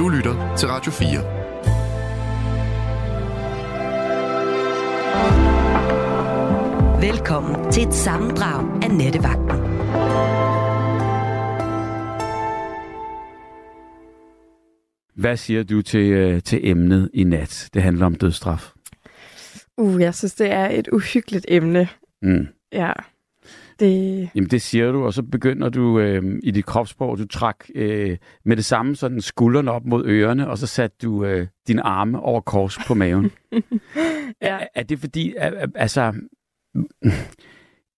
[0.00, 1.08] Du lytter til Radio 4.
[7.10, 9.60] Velkommen til et sammendrag af Nettevagten.
[15.14, 17.68] Hvad siger du til, øh, til emnet i nat?
[17.74, 18.72] Det handler om dødstraf.
[19.76, 21.88] Uh, jeg synes, det er et uhyggeligt emne.
[22.22, 22.46] Mm.
[22.72, 22.92] Ja.
[23.80, 24.30] Det...
[24.34, 28.16] Jamen det siger du, og så begynder du øh, i dit kropssprog, du trak øh,
[28.44, 32.20] med det samme sådan skuldrene op mod ørerne, og så satte du øh, dine arme
[32.20, 33.30] over kors på maven.
[34.42, 34.58] ja.
[34.58, 36.14] er, er det fordi, er, altså,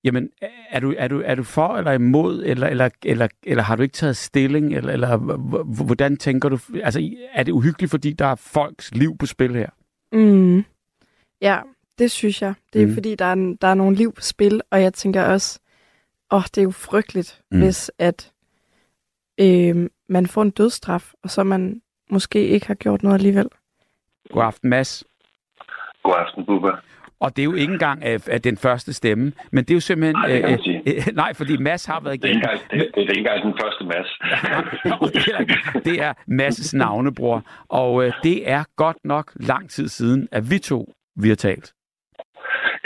[0.05, 0.29] jamen,
[0.71, 3.83] er du, er, du, er du for eller imod, eller, eller, eller, eller har du
[3.83, 5.17] ikke taget stilling, eller, eller
[5.85, 9.69] hvordan tænker du, altså er det uhyggeligt, fordi der er folks liv på spil her?
[10.13, 10.65] Mm.
[11.41, 11.59] Ja,
[11.99, 12.55] det synes jeg.
[12.73, 12.95] Det er mm.
[12.95, 15.59] fordi, der er, der er nogle liv på spil, og jeg tænker også,
[16.33, 17.59] åh, oh, det er jo frygteligt, mm.
[17.59, 18.33] hvis at
[19.41, 23.49] øh, man får en dødsstraf, og så man måske ikke har gjort noget alligevel.
[24.31, 25.05] God aften, Mads.
[26.03, 26.71] God aften, Bubba.
[27.21, 29.81] Og det er jo ikke engang af, af den første stemme, men det er jo
[29.81, 30.17] simpelthen...
[30.17, 32.41] Nej, det øh, øh, nej fordi Mads har været igennem...
[32.41, 34.11] Det er ikke engang, det, det er ikke engang den første Mads.
[35.87, 40.59] det er Mads' navnebror, og øh, det er godt nok lang tid siden, at vi
[40.59, 41.73] to vi har talt.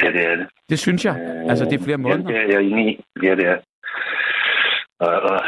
[0.02, 0.46] Ja, det er det.
[0.70, 1.16] Det synes jeg.
[1.20, 2.32] Øh, altså, det er flere måneder.
[2.32, 3.04] Ja, det er jeg enig i.
[3.22, 3.58] Ja, det er.
[5.00, 5.40] Og, og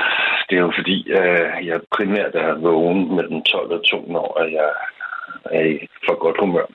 [0.48, 4.70] det er jo fordi, øh, jeg primært er vågen mellem 12 og 2, når jeg
[5.44, 6.66] er i for godt humør.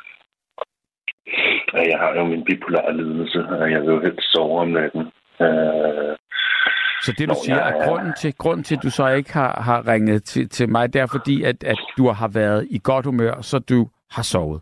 [1.73, 5.01] Jeg har jo min bipolare lidelse, og jeg vil jo helst sove om natten.
[5.41, 6.15] Øh,
[7.01, 9.61] så det, du siger, er, at grunden til, grunden til, at du så ikke har,
[9.61, 13.05] har ringet til, til mig, det er fordi, at, at du har været i godt
[13.05, 14.61] humør, så du har sovet?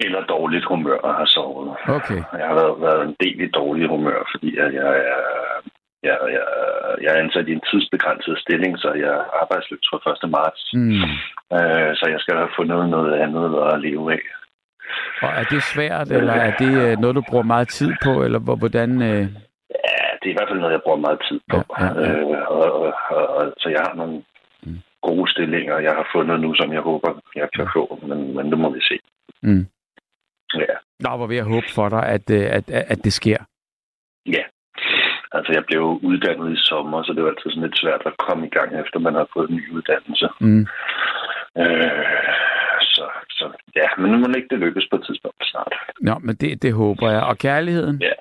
[0.00, 1.68] Eller dårligt humør og har sovet.
[1.88, 2.20] Okay.
[2.40, 5.22] Jeg har været, været en del i dårlig humør, fordi at jeg er...
[6.02, 6.44] Jeg, jeg,
[7.02, 10.30] jeg er ansat i en tidsbegrænset stilling, så jeg er arbejdsløs fra 1.
[10.30, 10.62] marts.
[10.74, 11.02] Mm.
[11.56, 14.24] Øh, så jeg skal have fundet noget andet at leve af.
[15.22, 18.38] Og er det svært, eller er det øh, noget, du bruger meget tid på, eller
[18.38, 19.02] hvordan...
[19.02, 19.24] Øh...
[19.84, 21.58] Ja, det er i hvert fald noget, jeg bruger meget tid på.
[21.78, 22.18] Ja, ja, ja.
[22.18, 24.22] Øh, og, og, og, og, så jeg har nogle
[24.62, 24.78] mm.
[25.02, 28.58] gode stillinger, jeg har fundet nu, som jeg håber, jeg kan få, men, men det
[28.58, 28.98] må vi se.
[29.42, 29.66] Mm.
[30.54, 30.74] Ja.
[31.00, 33.38] Nå, hvor vil jeg håbe for dig, at, øh, at, at, at det sker.
[34.26, 34.42] Ja.
[35.32, 38.46] Altså, jeg blev uddannet i sommer, så det var altid sådan lidt svært at komme
[38.46, 40.28] i gang, efter man har fået en ny uddannelse.
[40.40, 40.66] Mm.
[41.62, 42.34] Øh,
[42.80, 43.44] så, så
[43.76, 45.72] ja, men nu må ikke det lykkes på et tidspunkt snart.
[46.00, 47.22] Nå, men det, det håber jeg.
[47.22, 48.02] Og kærligheden?
[48.02, 48.12] Ja,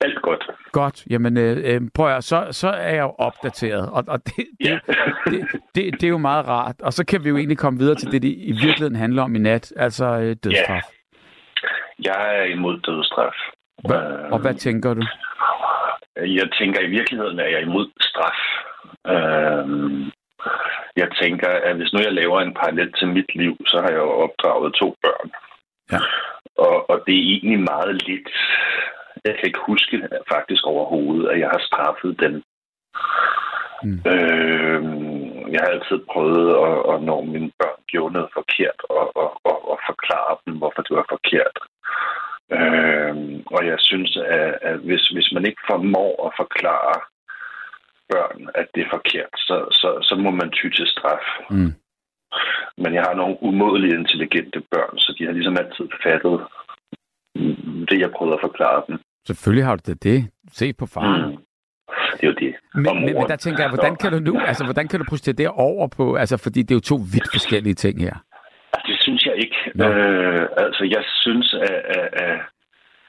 [0.00, 0.44] alt godt.
[0.72, 1.06] Godt.
[1.10, 4.78] Jamen, øh, prøv at så, så er jeg jo opdateret, og, og det, det, Ja.
[5.30, 6.80] det, det, det er jo meget rart.
[6.80, 9.34] Og så kan vi jo egentlig komme videre til det, det i virkeligheden handler om
[9.34, 10.82] i nat, altså øh, dødsstraf.
[12.04, 13.38] Jeg er imod dødsstraf.
[13.84, 13.98] Hva,
[14.32, 15.02] og hvad tænker du?
[16.16, 18.40] Jeg tænker, i virkeligheden er jeg imod straf.
[19.14, 20.10] Øhm,
[20.96, 23.98] jeg tænker, at hvis nu jeg laver en parallel til mit liv, så har jeg
[23.98, 25.30] jo opdraget to børn.
[25.92, 26.00] Ja.
[26.56, 28.28] Og, og det er egentlig meget lidt.
[29.24, 32.42] Jeg kan ikke huske faktisk overhovedet, at jeg har straffet dem.
[33.82, 34.00] Mm.
[34.12, 34.82] Øh,
[35.52, 39.70] jeg har altid prøvet at, at når mine børn gjorde noget forkert, og, og, og,
[39.70, 41.56] og forklare dem, hvorfor det var forkert.
[42.58, 43.14] Øh,
[43.56, 46.96] og jeg synes, at, at hvis, hvis man ikke formår at forklare
[48.12, 51.26] børn, at det er forkert, så, så, så må man ty til straf.
[51.50, 51.72] Mm.
[52.82, 56.36] Men jeg har nogle umådeligt intelligente børn, så de har ligesom altid fattet
[57.88, 58.98] det, jeg prøvede at forklare dem.
[59.26, 60.02] Selvfølgelig har du det.
[60.02, 60.30] det.
[60.52, 61.30] Se på faren.
[61.30, 61.36] Mm.
[62.16, 62.54] Det er jo det.
[62.74, 65.34] Men, men, men der tænker jeg, hvordan kan du nu, altså hvordan kan du projicere
[65.34, 68.14] det over på, altså fordi det er jo to vidt forskellige ting her.
[69.84, 72.38] Øh, altså, jeg synes, at, at, at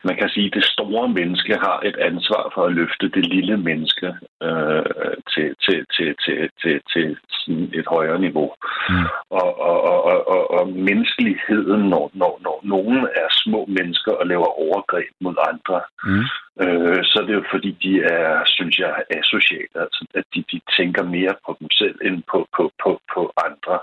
[0.04, 3.58] man kan sige, at det store menneske har et ansvar for at løfte det lille
[3.58, 4.08] menneske
[4.44, 8.50] øh, til, til, til, til, til, til sådan et højere niveau.
[8.90, 9.06] Mm.
[9.30, 14.28] Og, og, og, og, og, og menneskeligheden, når, når, når nogen er små mennesker og
[14.28, 16.26] laver overgreb mod andre, Mm.
[16.64, 19.76] øh, så er det jo fordi, de er, synes jeg, asociale.
[19.76, 23.80] Altså, at de, de tænker mere på dem selv end på, på, på, på andre.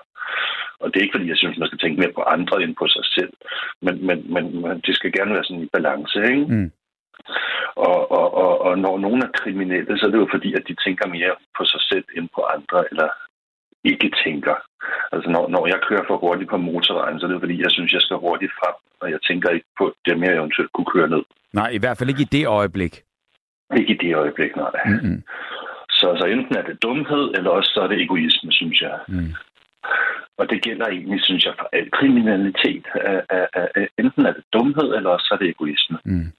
[0.85, 2.87] Og det er ikke fordi, jeg synes, man skal tænke mere på andre end på
[2.95, 3.33] sig selv.
[3.85, 6.47] Men, men, men, men det skal gerne være sådan i balance, ikke?
[6.55, 6.71] Mm.
[7.89, 10.75] Og, og, og, og når nogen er kriminelle, så er det jo fordi, at de
[10.85, 13.09] tænker mere på sig selv end på andre, eller
[13.85, 14.57] ikke tænker.
[15.13, 17.71] Altså når, når jeg kører for hurtigt på motorvejen, så er det jo fordi, jeg
[17.71, 21.09] synes, jeg skal hurtigt frem, og jeg tænker ikke på dem, jeg eventuelt kunne køre
[21.09, 21.25] ned.
[21.53, 22.95] Nej, i hvert fald ikke i det øjeblik.
[23.77, 24.71] Ikke i det øjeblik, nej.
[24.87, 25.23] Mm-mm.
[25.91, 28.99] Så, så enten er det dumhed, eller også så er det egoisme, synes jeg.
[29.09, 29.35] Mm.
[30.39, 32.85] Og det gælder egentlig, synes jeg, for al kriminalitet.
[33.07, 35.99] Øh, øh, øh, enten er det dumhed, eller også er det egoisme.
[36.05, 36.33] Mm.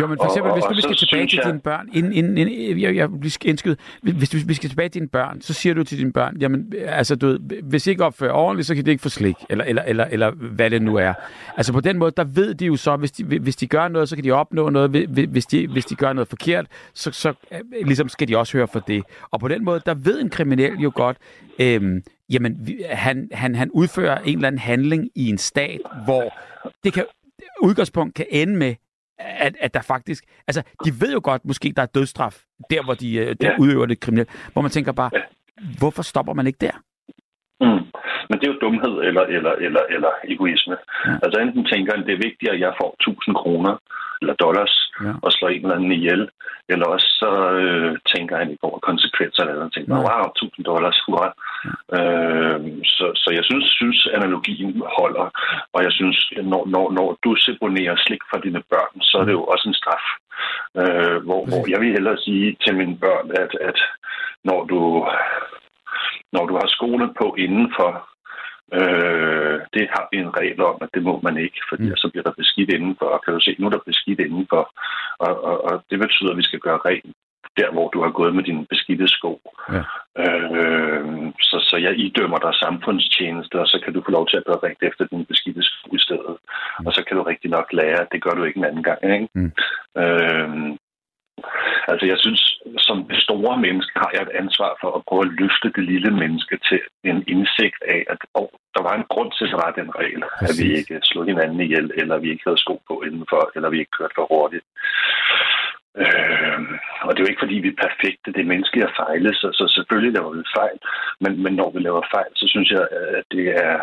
[0.00, 1.46] Jo, men for eksempel, og, hvis nu vi skal tilbage til jeg...
[1.46, 5.00] dine børn, inden, inden, inden, jeg, jeg bliver indskyde, hvis, hvis vi skal tilbage til
[5.00, 8.04] dine børn, så siger du til dine børn, jamen, altså, du ved, hvis I ikke
[8.04, 10.96] opfører ordentligt, så kan de ikke få slik, eller, eller, eller, eller hvad det nu
[10.96, 11.14] er.
[11.56, 14.08] Altså på den måde, der ved de jo så, hvis de, hvis de gør noget,
[14.08, 17.86] så kan de opnå noget, hvis de, hvis de gør noget forkert, så, så øh,
[17.86, 19.02] ligesom skal de også høre for det.
[19.30, 21.16] Og på den måde, der ved en kriminel jo godt,
[21.58, 26.34] øhm, jamen, han, han, han udfører en eller anden handling i en stat, hvor
[26.84, 27.04] det kan
[27.62, 28.74] udgangspunkt kan ende med,
[29.18, 30.24] at, at der faktisk...
[30.48, 32.36] Altså, de ved jo godt, måske der er dødstraf,
[32.70, 33.56] der hvor de, øh, ja.
[33.58, 35.22] udøver det kriminelle, hvor man tænker bare, ja.
[35.78, 36.76] hvorfor stopper man ikke der?
[37.60, 37.84] Mm.
[38.28, 40.76] Men det er jo dumhed eller, eller, eller, eller egoisme.
[41.06, 41.14] Ja.
[41.22, 43.74] Altså enten tænker han, det er vigtigt, at jeg får 1000 kroner,
[44.20, 44.74] eller dollars
[45.04, 45.12] ja.
[45.22, 46.28] og slår en eller anden ihjel.
[46.72, 47.30] Eller også så
[47.62, 51.28] øh, tænker han ikke over konsekvenser, eller han tænker, wow, 1000 dollars, hurra.
[51.96, 52.58] Øh,
[52.94, 55.26] så, så jeg synes, synes, analogien holder,
[55.72, 56.18] og jeg synes,
[56.52, 59.80] når, når, når du seponerer slik for dine børn, så er det jo også en
[59.80, 60.06] straf.
[60.80, 63.78] Øh, hvor, hvor jeg vil hellere sige til mine børn, at, at
[64.44, 64.80] når du
[66.32, 68.08] når du har skoene på indenfor
[68.72, 71.96] Øh, det har vi en regel om, at det må man ikke, fordi mm.
[71.96, 74.62] så bliver der beskidt indenfor, og kan du se, nu er der beskidt indenfor,
[75.18, 77.16] og, og, og det betyder, at vi skal gøre rent
[77.56, 79.40] der, hvor du har gået med dine beskidte sko.
[79.72, 79.82] Ja.
[80.22, 81.04] Øh,
[81.40, 84.60] så, så jeg idømmer dig samfundstjeneste, og så kan du få lov til at gøre
[84.64, 86.36] rent efter dine beskidte sko i stedet.
[86.80, 86.86] Mm.
[86.86, 89.00] Og så kan du rigtig nok lære, at det gør du ikke en anden gang.
[89.04, 89.28] Ikke?
[89.34, 89.52] Mm.
[90.02, 90.76] Øh,
[91.92, 92.42] Altså jeg synes,
[92.78, 96.10] som det store menneske har jeg et ansvar for at prøve at løfte det lille
[96.22, 96.80] menneske til
[97.10, 100.22] en indsigt af, at oh, der var en grund til, at der var den regel,
[100.40, 100.48] Præcis.
[100.48, 103.78] at vi ikke slog hinanden ihjel, eller vi ikke havde sko på indenfor, eller vi
[103.78, 104.66] ikke kørte for hurtigt.
[106.04, 106.60] Øh,
[107.06, 108.32] og det er jo ikke, fordi vi er perfekte.
[108.34, 110.78] Det er menneskeligt at fejle, så, så selvfølgelig laver vi fejl.
[111.22, 112.82] Men, men når vi laver fejl, så synes jeg,
[113.18, 113.76] at det er,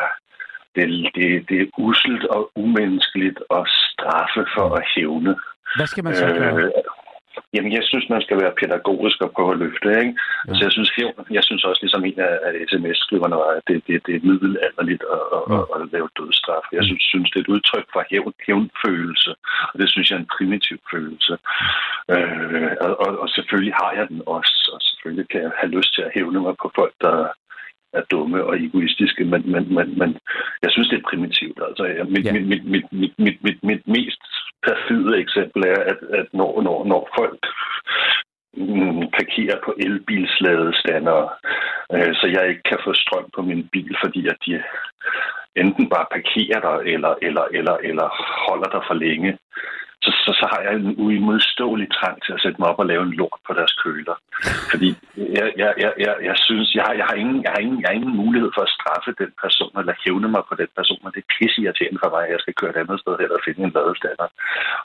[0.76, 0.86] det,
[1.16, 5.36] det, det er uselt og umenneskeligt at straffe for at hævne.
[5.78, 6.56] Hvad skal man så gøre?
[6.64, 6.72] Øh,
[7.54, 9.90] Jamen, jeg synes, man skal være pædagogisk og prøve at løfte.
[10.04, 10.14] Ikke?
[10.48, 10.54] Ja.
[10.56, 10.90] Så jeg synes,
[11.38, 12.34] jeg synes også, ligesom en af
[12.72, 15.60] sms-skriverne var, at det, det, det er middelalderligt at, ja.
[15.60, 16.66] at, at lave dødstraf.
[16.78, 19.32] Jeg synes, synes, det er et udtryk for hævn, hævnfølelse,
[19.72, 21.34] og det synes jeg er en primitiv følelse.
[22.14, 25.92] Øh, og, og, og selvfølgelig har jeg den også, og selvfølgelig kan jeg have lyst
[25.96, 27.16] til at hævne mig på folk, der,
[27.96, 30.18] er dumme og egoistiske, men, men, men, men
[30.64, 31.60] jeg synes, det er primitivt.
[31.68, 32.34] Altså, mit, ja.
[32.34, 34.22] mit, mit, mit, mit, mit, mit, mit mest
[34.68, 37.42] perfide eksempel er, at, at når, når, når folk
[38.58, 41.20] mm, parkerer på elbilsladestander,
[41.94, 44.64] øh, så jeg ikke kan få strøm på min bil, fordi at de
[45.56, 48.08] enten bare parkerer der, eller, eller, eller, eller
[48.48, 49.38] holder der for længe,
[50.06, 53.04] så, så, så har jeg en uimodståelig trang til at sætte mig op og lave
[53.06, 54.16] en lort på deres køler.
[54.72, 54.90] Fordi
[55.38, 57.88] jeg, jeg, jeg, jeg, jeg synes, jeg har, jeg, har ingen, jeg, har ingen, jeg
[57.90, 61.12] har ingen mulighed for at straffe den person, eller hævne mig på den person, og
[61.14, 63.44] det er pisse irriterende for mig, at jeg skal køre et andet sted hen og
[63.46, 64.28] finde en ladestander.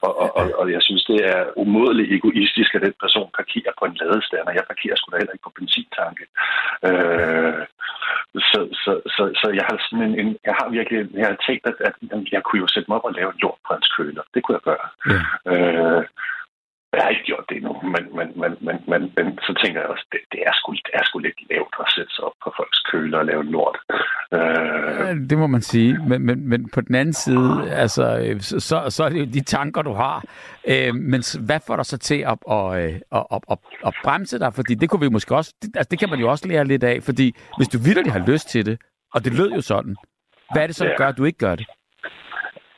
[0.06, 3.84] Og, og, og, og jeg synes, det er umådeligt egoistisk, at den person parkerer på
[3.88, 4.58] en ladestander.
[4.58, 6.24] Jeg parkerer sgu da heller ikke på benzintanke.
[6.88, 7.62] Øh,
[8.50, 11.64] så, så, så, så jeg har sådan en, en, jeg har virkelig jeg har tænkt,
[11.70, 11.94] at, at
[12.32, 14.22] jeg kunne jo sætte mig op og lave en lort på hans køler.
[14.34, 14.86] Det kunne jeg gøre.
[15.14, 15.52] Ja.
[15.52, 16.04] Øh,
[16.92, 19.90] jeg har ikke gjort det endnu, men, men, men, men, men, men så tænker jeg
[19.90, 22.52] også, det, det, er sgu, det er sgu lidt lavt at sætte sig op på
[22.56, 23.78] folks køler og lave lort.
[24.32, 25.30] Øh...
[25.30, 28.04] Det må man sige, men, men, men på den anden side, altså,
[28.58, 30.24] så, så er det jo de tanker, du har.
[30.68, 32.74] Øh, men hvad får dig så til at, at,
[33.12, 34.54] at, at, at, at bremse dig?
[34.54, 36.84] Fordi det kunne vi måske også, det, altså, det kan man jo også lære lidt
[36.84, 38.80] af, fordi hvis du virkelig har lyst til det,
[39.14, 39.96] og det lød jo sådan,
[40.52, 41.66] hvad er det så, der gør, at du ikke gør det?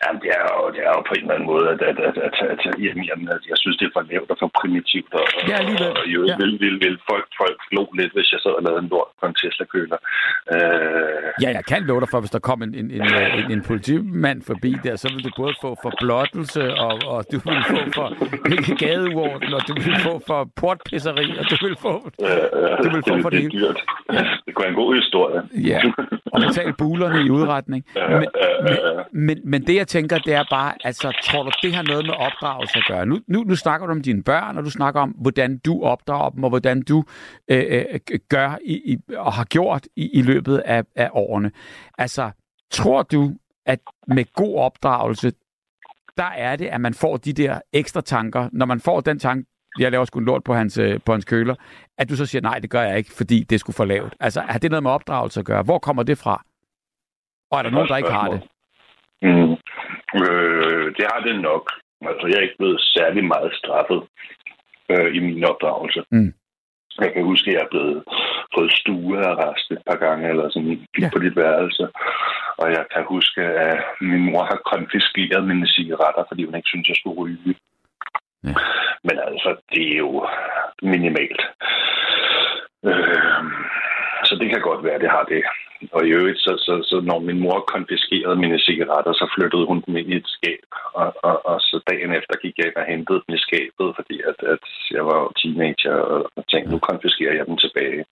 [0.02, 2.16] Jamen, det er jo, det er jo på en eller anden måde, at, at, at,
[2.26, 5.12] at, at, at jamen, jamen, at jeg synes, det er for lavt og for primitivt.
[5.20, 5.90] Og, ja, alligevel.
[5.90, 6.36] Og, og jo, ja.
[6.40, 9.24] vil, vil, vil folk, folk glo lidt, hvis jeg sad og lavede en lort på
[9.30, 9.98] en Tesla-køler.
[10.54, 11.28] Øh...
[11.42, 13.04] Ja, jeg kan love dig for, hvis der kom en, en, en,
[13.38, 17.38] en, en politimand forbi der, så vil du både få for blottelse, og, og du
[17.46, 18.08] vil få for
[18.84, 23.02] gadeorden, og du vil få for portpisseri, og du vil få, ja, ja, du vil
[23.08, 23.78] få det, for det, det, dyrt.
[24.12, 24.22] Ja.
[24.44, 25.40] det kunne være en god historie.
[25.70, 25.80] Ja,
[26.32, 27.84] og betale bulerne i udretning.
[27.96, 29.02] Ja, men, ja, ja, ja.
[29.12, 32.06] Men, men, men det, jeg tænker, det er bare, altså, tror du, det har noget
[32.06, 33.06] med opdragelse at gøre?
[33.06, 36.30] Nu, nu, nu snakker du om dine børn, og du snakker om, hvordan du opdrager
[36.30, 37.04] dem, og hvordan du
[37.48, 41.50] øh, øh, gør i, i, og har gjort i, i løbet af, af årene.
[41.98, 42.30] Altså,
[42.70, 43.32] tror du,
[43.66, 45.32] at med god opdragelse,
[46.16, 49.48] der er det, at man får de der ekstra tanker, når man får den tanke,
[49.78, 51.54] jeg laver sgu en lort på hans, øh, på hans køler,
[51.98, 54.14] at du så siger, nej, det gør jeg ikke, fordi det skulle for lavt.
[54.20, 55.62] Altså, har det noget med opdragelse at gøre?
[55.62, 56.44] Hvor kommer det fra?
[57.50, 58.40] Og er der nogen, der ikke har det?
[59.22, 59.56] Mm.
[60.20, 61.64] Øh, det har det nok.
[62.10, 64.00] Altså, jeg er ikke blevet særlig meget straffet
[64.90, 66.02] øh, i min opdragelse.
[66.10, 66.32] Mm.
[67.00, 68.04] Jeg kan huske, at jeg er blevet
[68.54, 71.10] fået stuearrest et par gange, eller sådan ja.
[71.12, 71.88] på dit værelse.
[72.60, 76.88] Og jeg kan huske, at min mor har konfiskeret mine cigaretter, fordi hun ikke synes,
[76.88, 77.54] jeg skulle ryge.
[78.44, 78.54] Ja.
[79.04, 80.28] Men altså, det er jo
[80.82, 81.42] minimalt.
[82.88, 83.42] Øh,
[84.32, 85.42] så det kan godt være, det har det.
[85.96, 89.80] Og i øvrigt, så, så, så når min mor konfiskerede mine cigaretter, så flyttede hun
[89.86, 90.64] dem ind i et skab.
[91.00, 94.16] Og, og, og så dagen efter gik jeg ind og hentede dem i skabet, fordi
[94.30, 94.64] at, at
[94.96, 95.96] jeg var teenager
[96.36, 98.02] og tænkte, nu konfiskerer jeg dem tilbage.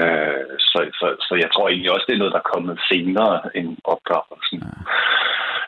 [0.00, 3.34] Øh, så, så, så jeg tror egentlig også, det er noget, der er kommet senere
[3.58, 4.58] end opdragelsen.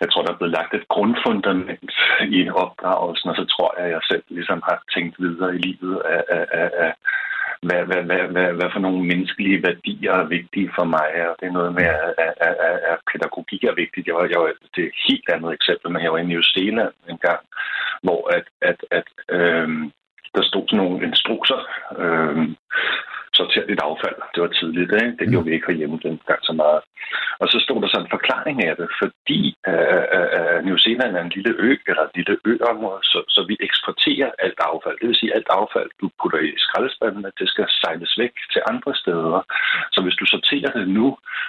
[0.03, 1.93] Jeg tror, der er blevet lagt et grundfundament
[2.39, 5.97] i opdragelsen, og så tror jeg, at jeg selv ligesom har tænkt videre i livet
[6.15, 6.93] af, af, af, af
[7.67, 11.47] hvad, hvad, hvad, hvad, hvad for nogle menneskelige værdier er vigtige for mig, og det
[11.47, 12.35] er noget med, at, at,
[12.69, 14.07] at, at pædagogik er vigtigt.
[14.07, 16.43] Jeg var, jeg var, det er et helt andet eksempel, men jeg var i New
[16.55, 17.43] Zealand en gang,
[18.03, 19.93] hvor at, at, at øhm,
[20.35, 21.61] der stod sådan nogle instrukser,
[22.03, 22.57] øhm,
[23.39, 24.19] sortere dit affald.
[24.35, 25.17] Det var tidligt, ikke?
[25.19, 25.99] Det gjorde vi ikke herhjemme
[26.31, 26.81] gang så meget.
[27.43, 29.41] Og så stod der sådan en forklaring af det, fordi
[29.73, 33.57] uh, uh, New Zealand er en lille ø, eller en lille øområde, så, så vi
[33.69, 34.97] eksporterer alt affald.
[35.01, 38.61] Det vil sige, alt affald, du putter i skraldespanden, at det skal sejles væk til
[38.73, 39.41] andre steder.
[39.95, 41.07] Så hvis du sorterer det nu,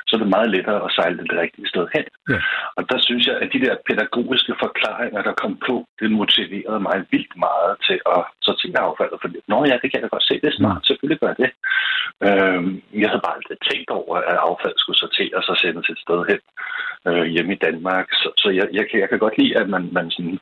[0.08, 2.06] så er det meget lettere at sejle det, det rigtige sted hen.
[2.34, 2.40] Ja.
[2.78, 6.98] Og der synes jeg, at de der pædagogiske forklaringer, der kom på, det motiverede mig
[7.12, 9.18] vildt meget til at sortere affaldet.
[9.22, 10.88] Fordi, nå ja, det kan jeg godt se, det er smart, mm.
[10.90, 11.50] selvfølgelig gør det.
[12.28, 12.62] Øh,
[13.02, 16.42] jeg havde bare aldrig tænkt over, at affald skulle sorteres og sendes et sted hen
[17.08, 18.08] øh, hjemme i Danmark.
[18.22, 20.40] Så, så jeg, jeg, kan, jeg kan godt lide, at man, man sådan,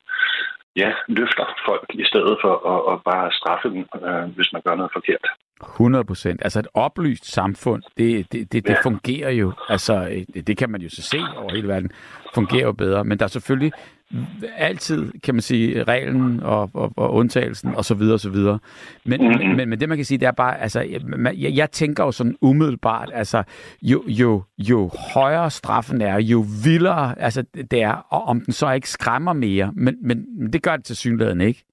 [0.76, 4.76] ja, løfter folk i stedet for at, at bare straffe dem, øh, hvis man gør
[4.76, 5.26] noget forkert.
[5.62, 6.42] 100 procent.
[6.44, 8.82] Altså et oplyst samfund, det, det, det, det ja.
[8.84, 11.92] fungerer jo, altså det kan man jo så se over hele verden,
[12.34, 13.04] fungerer jo bedre.
[13.04, 13.72] Men der er selvfølgelig
[14.58, 18.60] altid, kan man sige, reglen og, og, og undtagelsen og så videre og så videre.
[19.06, 19.56] Men, mm-hmm.
[19.56, 20.82] men, men det man kan sige, det er bare, altså,
[21.38, 23.44] jeg, jeg tænker jo sådan umiddelbart, altså,
[23.82, 28.72] jo, jo, jo højere straffen er, jo vildere altså, det er, og om den så
[28.72, 30.18] ikke skræmmer mere, men, men
[30.54, 31.64] det gør det til synligheden ikke.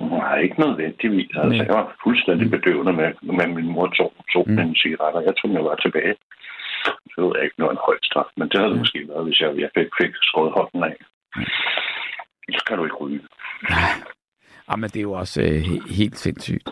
[0.00, 1.30] Nej, ikke nødvendigvis.
[1.34, 4.54] Altså, jeg var fuldstændig bedøvende med, med min mor tog, tog mm.
[4.54, 5.20] mine cigaretter.
[5.20, 6.14] Jeg tog mig var tilbage.
[7.12, 9.40] Så ved jeg ikke noget en høj straf, men det havde det måske været, hvis
[9.40, 10.96] jeg, jeg fik, fik skåret hånden af.
[12.58, 13.20] Så kan du ikke ryge.
[14.68, 16.70] Ja, men det er jo også øh, helt sindssygt.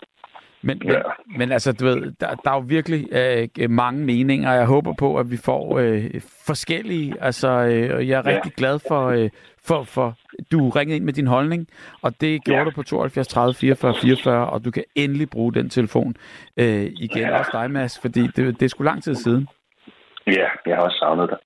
[0.63, 0.91] Men, ja.
[0.91, 4.93] men, men altså, du ved, der, der er jo virkelig øh, mange meninger, jeg håber
[4.93, 7.15] på, at vi får øh, forskellige.
[7.21, 8.35] Altså, øh, jeg er ja.
[8.35, 9.29] rigtig glad for, øh,
[9.63, 10.17] for, for,
[10.51, 11.67] du ringede ind med din holdning,
[12.01, 12.65] og det gjorde ja.
[12.65, 16.15] du på 72 30 44 44, og du kan endelig bruge den telefon
[16.57, 17.21] øh, igen.
[17.21, 17.39] Ja.
[17.39, 19.47] Også dig, Mads, fordi det, det er sgu lang tid siden.
[20.27, 21.39] Ja, jeg har også savnet dig.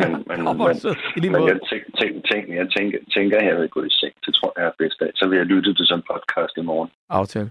[0.00, 3.82] Men, men, men, men jeg, tænk, tænk, tænk, jeg tænker, tænker, at jeg vil gå
[3.82, 4.14] i seng.
[4.26, 5.10] Det tror jeg er bedst af.
[5.14, 6.90] Så vil jeg lytte til sådan en podcast i morgen.
[7.10, 7.50] Aftale.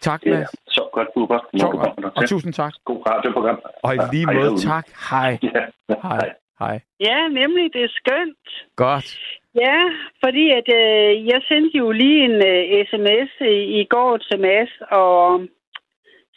[0.00, 0.38] Tak, Mads.
[0.38, 1.40] Ja, så godt, Bubber.
[1.56, 2.16] Så godt.
[2.16, 2.72] Og tusind tak.
[2.84, 3.58] God radioprogram.
[3.82, 4.86] Og i lige måde, hej, tak.
[5.10, 5.38] Hej.
[5.42, 5.64] Ja,
[6.02, 6.34] hej.
[6.58, 6.80] Hej.
[7.00, 7.72] Ja, nemlig.
[7.72, 8.48] Det er skønt.
[8.76, 9.18] Godt.
[9.54, 9.78] Ja,
[10.24, 14.72] fordi at øh, jeg sendte jo lige en øh, sms i, i går til Mads
[14.90, 15.40] og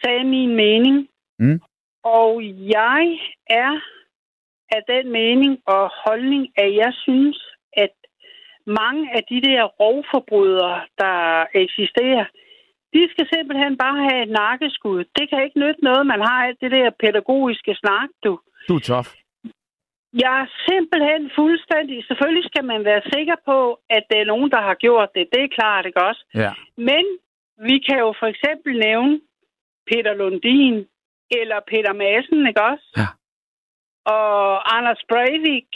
[0.03, 1.07] sagde min mening.
[1.39, 1.59] Mm.
[2.05, 2.43] Og
[2.75, 3.19] jeg
[3.49, 3.73] er
[4.71, 7.37] af den mening og holdning, at jeg synes,
[7.73, 7.93] at
[8.65, 12.25] mange af de der rovforbrydere, der eksisterer,
[12.93, 14.99] de skal simpelthen bare have et nakkeskud.
[15.17, 18.39] Det kan ikke nytte noget, man har alt det der pædagogiske snak, du.
[18.69, 19.07] Du er tof.
[20.23, 22.05] Jeg er simpelthen fuldstændig...
[22.07, 25.25] Selvfølgelig skal man være sikker på, at det er nogen, der har gjort det.
[25.33, 26.23] Det er klart, ikke også?
[26.35, 26.51] Ja.
[26.77, 27.05] Men
[27.67, 29.19] vi kan jo for eksempel nævne
[29.89, 30.87] Peter Lundin
[31.31, 32.87] eller Peter Madsen, ikke også?
[32.97, 33.09] Ja.
[34.15, 35.71] Og Anders Breivik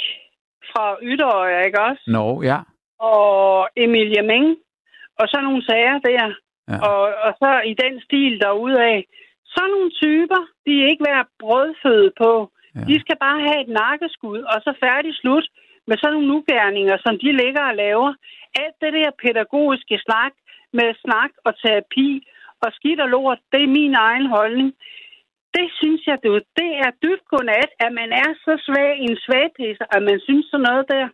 [0.72, 2.04] fra Ytterøje, ikke også?
[2.08, 2.60] Nå, no, ja.
[3.00, 4.58] Og Emilie Meng.
[5.20, 6.28] Og så nogle sager der.
[6.72, 6.78] Ja.
[6.90, 8.44] Og, og så i den stil
[8.94, 9.06] af.
[9.56, 12.52] Sådan nogle typer, de er ikke værd brødføde på.
[12.76, 12.82] Ja.
[12.90, 15.46] De skal bare have et nakkeskud, og så færdig slut
[15.88, 18.14] med sådan nogle nugærninger, som de ligger og laver.
[18.62, 20.34] Alt det der pædagogiske snak
[20.74, 22.28] med snak og terapi
[22.64, 24.74] og skidt og lort, det er min egen holdning.
[25.58, 29.86] Det synes jeg, det, det er dybt godnat, at man er så svag en svagpisser,
[29.96, 31.06] at man synes sådan noget der.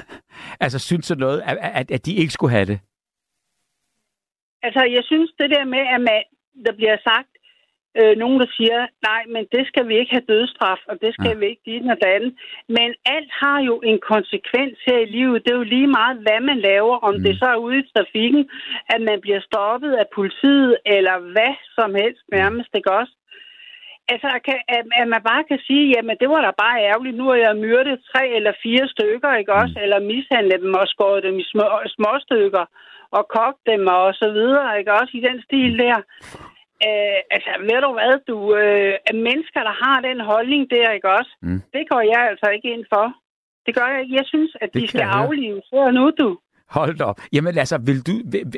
[0.64, 2.80] altså synes sådan noget, at, at, at de ikke skulle have det?
[4.62, 6.22] Altså, jeg synes det der med, at man,
[6.66, 7.32] der bliver sagt,
[7.98, 11.32] øh, nogen, der siger, nej, men det skal vi ikke have dødstraf, og det skal
[11.34, 11.38] ja.
[11.38, 12.32] vi ikke dit og andet.
[12.68, 15.42] Men alt har jo en konsekvens her i livet.
[15.44, 17.22] Det er jo lige meget, hvad man laver, om mm.
[17.24, 18.50] det så er ude i trafikken,
[18.94, 23.14] at man bliver stoppet af politiet, eller hvad som helst nærmest, ikke også?
[24.12, 24.28] Altså,
[24.76, 27.16] at, at man bare kan sige, jamen, det var da bare ærgerligt.
[27.20, 29.74] Nu har jeg myrdet tre eller fire stykker, ikke også?
[29.76, 29.82] Mm.
[29.84, 31.66] Eller mishandlet dem og skåret dem i små,
[31.96, 32.64] små stykker
[33.16, 35.12] og kogt dem og så videre, ikke også?
[35.18, 35.98] I den stil der.
[36.86, 38.36] Øh, altså, ved du hvad, du...
[38.62, 38.94] Øh,
[39.28, 41.32] mennesker, der har den holdning der, ikke også?
[41.42, 41.60] Mm.
[41.74, 43.06] Det går jeg altså ikke ind for.
[43.66, 44.14] Det gør jeg ikke.
[44.20, 46.38] Jeg synes, at de skal aflives her nu, du.
[46.78, 47.18] Hold op.
[47.32, 48.12] Jamen altså, vil du,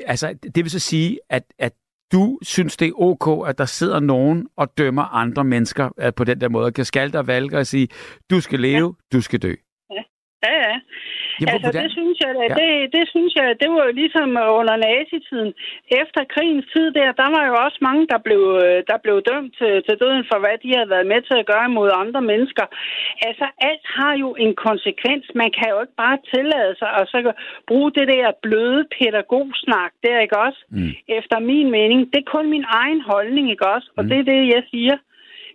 [0.06, 1.72] altså, det vil så sige, at, at
[2.12, 6.24] du synes, det er ok, at der sidder nogen og dømmer andre mennesker øh, på
[6.24, 7.88] den der måde, kan skalte og valge og sige,
[8.30, 9.16] du skal leve, ja.
[9.16, 9.54] du skal dø.
[9.90, 10.02] Ja,
[10.42, 10.68] ja.
[10.68, 10.80] ja.
[11.40, 11.82] Jamen, altså, hvordan?
[11.82, 12.54] det synes jeg, ja.
[12.60, 14.28] det, det synes jeg, det var jo ligesom
[14.60, 15.52] under nazitiden.
[16.02, 18.42] Efter krigens tid der, der var jo også mange, der blev,
[18.90, 21.68] der blev dømt til, til døden for, hvad de havde været med til at gøre
[21.78, 22.66] mod andre mennesker.
[23.28, 25.24] Altså, alt har jo en konsekvens.
[25.42, 27.18] Man kan jo ikke bare tillade sig at så
[27.68, 30.60] bruge det der bløde pædagogsnak der, ikke også?
[30.70, 30.90] Mm.
[31.18, 32.00] Efter min mening.
[32.12, 33.88] Det er kun min egen holdning, ikke også?
[33.96, 34.08] Og mm.
[34.10, 34.96] det er det, jeg siger.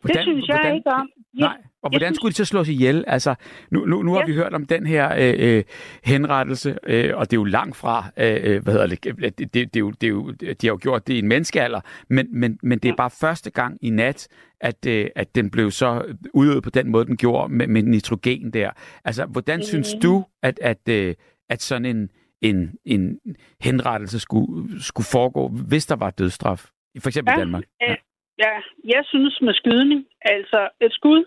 [0.02, 1.10] Hvordan, det synes jeg hvordan, ikke om.
[1.34, 3.04] Nej, og hvordan skulle de så slås ihjel?
[3.08, 3.36] Altså,
[3.72, 4.20] nu, nu, nu ja.
[4.20, 5.64] har vi hørt om den her øh, øh,
[6.04, 9.54] henrettelse, øh, og det er jo langt fra, øh, øh hvad hedder det, det, det,
[9.54, 12.28] det, er jo, det er jo, de har jo gjort det i en menneskealder, men,
[12.32, 14.28] men, men det er bare første gang i nat,
[14.62, 18.54] at, øh, at den blev så udøvet på den måde, den gjorde med, med nitrogen
[18.54, 18.72] der.
[19.06, 19.64] Altså, hvordan mm.
[19.64, 21.16] synes du, at, at, øh,
[21.50, 22.10] at sådan en,
[22.42, 23.18] en, en
[23.62, 26.66] henrettelse skulle, skulle foregå, hvis der var dødsstraf?
[27.00, 27.64] For eksempel ja, i Danmark.
[27.82, 27.96] Ja.
[28.44, 28.54] Ja,
[28.94, 31.26] jeg synes med skydning, altså et skud,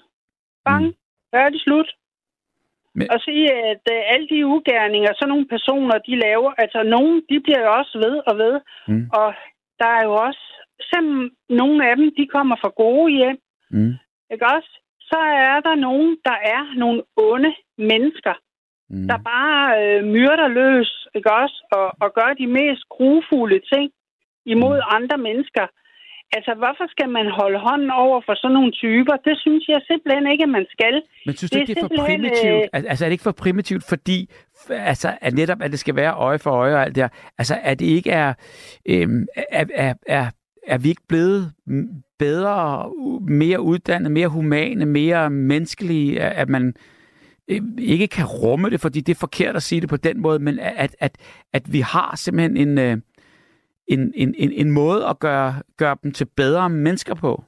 [0.64, 0.94] bang, mm.
[1.34, 1.90] færdig slut.
[2.94, 3.10] Men...
[3.12, 7.40] Og sige, at uh, alle de ugerninger, så nogle personer, de laver, altså nogen, de
[7.40, 8.60] bliver jo også ved og ved.
[8.88, 9.06] Mm.
[9.12, 9.34] Og
[9.80, 10.44] der er jo også,
[10.90, 13.38] selvom nogle af dem, de kommer fra gode hjem,
[13.70, 13.94] mm.
[14.32, 14.72] ikke også?
[15.00, 18.34] Så er der nogen, der er nogle onde mennesker,
[18.90, 19.06] mm.
[19.08, 21.58] der bare øh, myrder løs, ikke også?
[21.72, 23.92] Og, og gør de mest grufulde ting
[24.46, 24.96] imod mm.
[24.96, 25.66] andre mennesker.
[26.36, 29.16] Altså, hvorfor skal man holde hånden over for sådan nogle typer?
[29.28, 31.02] Det synes jeg simpelthen ikke, at man skal.
[31.26, 32.62] Men synes du det ikke, det er for primitivt?
[32.74, 32.90] Øh...
[32.90, 34.30] Altså, er det ikke for primitivt, fordi
[34.70, 37.08] altså, at netop, at det skal være øje for øje og alt det her?
[37.38, 38.34] Altså, er det ikke er,
[38.86, 40.26] øhm, er, er, er,
[40.66, 41.52] er vi ikke blevet
[42.18, 42.90] bedre,
[43.28, 46.74] mere uddannet, mere humane, mere menneskelige, at man
[47.48, 50.38] øh, ikke kan rumme det, fordi det er forkert at sige det på den måde,
[50.38, 51.16] men at, at,
[51.52, 52.96] at vi har simpelthen en, øh,
[53.88, 57.44] en, en, en, en måde at gøre, gøre dem til bedre mennesker på?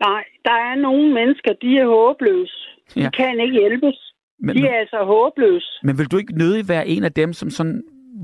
[0.00, 2.58] Nej, der er nogle mennesker, de er håbløse.
[2.94, 3.10] De ja.
[3.10, 4.14] kan ikke hjælpes.
[4.38, 5.70] Men, de er altså håbløse.
[5.82, 7.82] Men vil du ikke nødig være en af dem, som sådan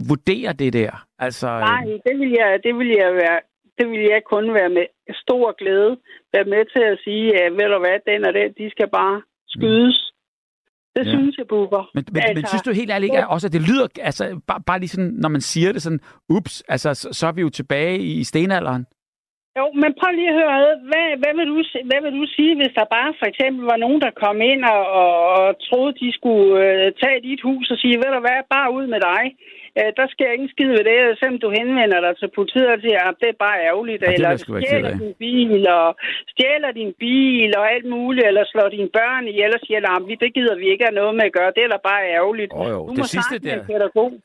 [0.08, 1.06] vurderer det der?
[1.18, 3.40] Altså, Nej, det vil jeg, det vil jeg være.
[3.78, 4.86] Det vil jeg kun være med
[5.24, 5.96] stor glæde
[6.32, 9.22] være med til at sige, at ved du hvad, den og den, de skal bare
[9.48, 10.09] skydes.
[10.96, 11.10] Det ja.
[11.10, 11.90] synes jeg, Bubber.
[11.94, 14.60] Men, men, altså, men synes du helt ærligt ikke, også at det lyder, altså bare,
[14.66, 17.50] bare lige sådan, når man siger det sådan, ups, altså så, så er vi jo
[17.50, 18.86] tilbage i stenalderen?
[19.58, 20.56] Jo, men prøv lige at høre,
[20.90, 24.00] hvad, hvad, vil du, hvad vil du sige, hvis der bare for eksempel var nogen,
[24.04, 28.00] der kom ind og, og, og troede, de skulle øh, tage dit hus og sige,
[28.02, 29.22] ved du hvad, bare ud med dig
[29.78, 33.00] øh, der sker ingen skid ved det, selvom du henvender dig til politiet og siger,
[33.10, 35.88] at det er bare ærgerligt, ja, eller stjæler din bil, og
[36.32, 40.30] stjæler din bil og alt muligt, eller slår dine børn ihjel og siger, at det
[40.36, 42.52] gider vi ikke have noget med at gøre, det er da bare ærgerligt.
[42.54, 42.80] Oh, jo.
[42.88, 43.58] Du det sidste der,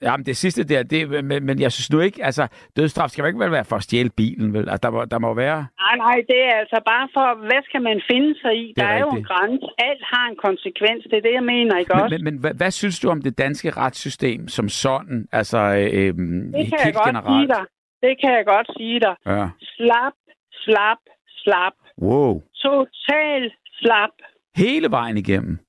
[0.08, 2.43] ja, men det sidste der, det, men, men jeg synes nu ikke, altså
[2.77, 4.65] dødstraf skal ikke være for at stjæle bilen, vel?
[4.69, 5.60] Altså, der, må, der må være...
[5.86, 8.73] Nej, nej, det er altså bare for, hvad skal man finde sig i?
[8.77, 9.65] Der er, er jo en grænse.
[9.89, 12.15] Alt har en konsekvens, det er det, jeg mener, ikke men, også?
[12.15, 15.27] Men, men hvad, hvad synes du om det danske retssystem som sådan?
[15.39, 16.13] Altså, øh,
[16.58, 17.32] det kan jeg godt generelt.
[17.32, 17.65] sige dig.
[18.04, 19.15] Det kan jeg godt sige dig.
[19.26, 19.50] Ja.
[19.76, 20.17] Slap,
[20.63, 21.02] slap,
[21.41, 21.76] slap.
[22.02, 22.34] Wow.
[22.63, 23.41] Total
[23.80, 24.15] slap.
[24.56, 25.60] Hele vejen igennem?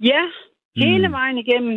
[0.00, 0.22] Ja,
[0.76, 1.12] hele mm.
[1.12, 1.76] vejen igennem.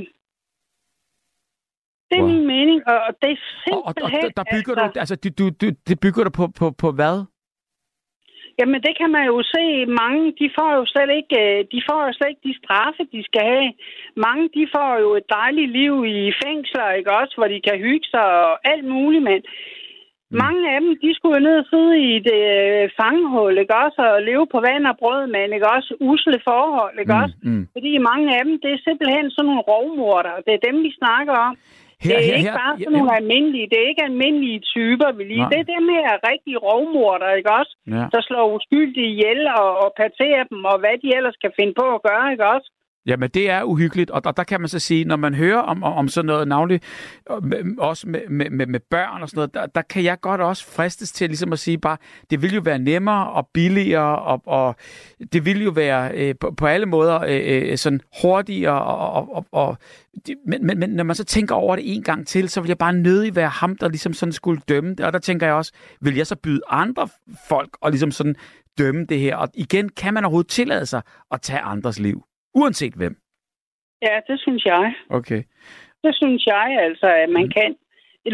[2.10, 2.32] Det er wow.
[2.32, 3.74] min mening, og det er simpelthen...
[3.74, 6.72] Og, og, og der bygger altså, du, altså, du, du, det bygger du på, på,
[6.72, 7.26] på hvad?
[8.60, 9.66] Jamen, det kan man jo se.
[10.02, 13.22] Mange, de får jo slet ikke, øh, de får jo slet ikke de straffe, de
[13.30, 13.70] skal have.
[14.26, 18.08] Mange, de får jo et dejligt liv i fængsler, ikke også, hvor de kan hygge
[18.14, 20.38] sig og alt muligt, men mm.
[20.44, 24.02] mange af dem, de skulle jo ned og sidde i et øh, fangehul, ikke også,
[24.14, 27.36] og leve på vand og brød, men ikke også usle forhold, ikke mm, også?
[27.48, 27.64] Mm.
[27.76, 31.36] Fordi mange af dem, det er simpelthen sådan nogle rovmorder, det er dem, vi snakker
[31.48, 31.56] om.
[32.04, 33.20] Her, det er her, ikke her, bare sådan nogle her.
[33.22, 35.46] almindelige, det er ikke almindelige typer, vi lige.
[35.46, 35.52] Nej.
[35.52, 37.74] Det er dem her rigtige rovmorder, ikke også?
[37.96, 38.04] Ja.
[38.14, 41.86] Der slår uskyldige ihjel og, og parterer dem, og hvad de ellers kan finde på
[41.96, 42.68] at gøre, ikke også?
[43.06, 45.84] Jamen, det er uhyggeligt, og der, der kan man så sige, når man hører om,
[45.84, 46.84] om sådan noget navnligt,
[47.78, 50.66] også med, med, med, med børn og sådan noget, der, der kan jeg godt også
[50.66, 51.98] fristes til ligesom at sige bare,
[52.30, 54.76] det vil jo være nemmere og billigere, og, og
[55.34, 59.36] det vil jo være øh, på, på alle måder øh, øh sådan hurtigere, og, og,
[59.36, 59.78] og, og
[60.28, 62.68] det, men, men, men når man så tænker over det en gang til, så vil
[62.68, 65.56] jeg bare nødig være ham, der ligesom sådan skulle dømme det, og der tænker jeg
[65.56, 67.08] også, vil jeg så byde andre
[67.48, 68.36] folk og ligesom sådan
[68.78, 72.24] dømme det her, og igen, kan man overhovedet tillade sig at tage andres liv?
[72.56, 73.16] Uanset hvem?
[74.02, 74.96] Ja, det synes jeg.
[75.10, 75.44] Okay.
[76.04, 77.52] Det synes jeg altså, at man mm.
[77.58, 77.76] kan.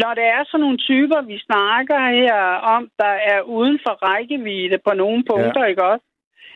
[0.04, 2.36] Når det er sådan nogle typer, vi snakker her
[2.76, 5.70] om, der er uden for rækkevidde på nogle punkter, ja.
[5.70, 6.06] ikke også?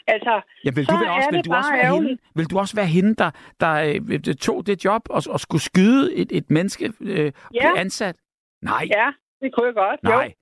[0.07, 2.87] Altså, ja, vil, du, vil, også, vil, du også være hende, vil du også være
[2.87, 3.73] hende, der, der
[4.09, 7.71] øh, tog det job og, og skulle skyde et, et menneske øh, ja.
[7.77, 8.17] ansat?
[8.63, 8.85] Nej.
[8.97, 9.07] Ja,
[9.41, 10.03] det kunne jeg godt.
[10.03, 10.35] Nej.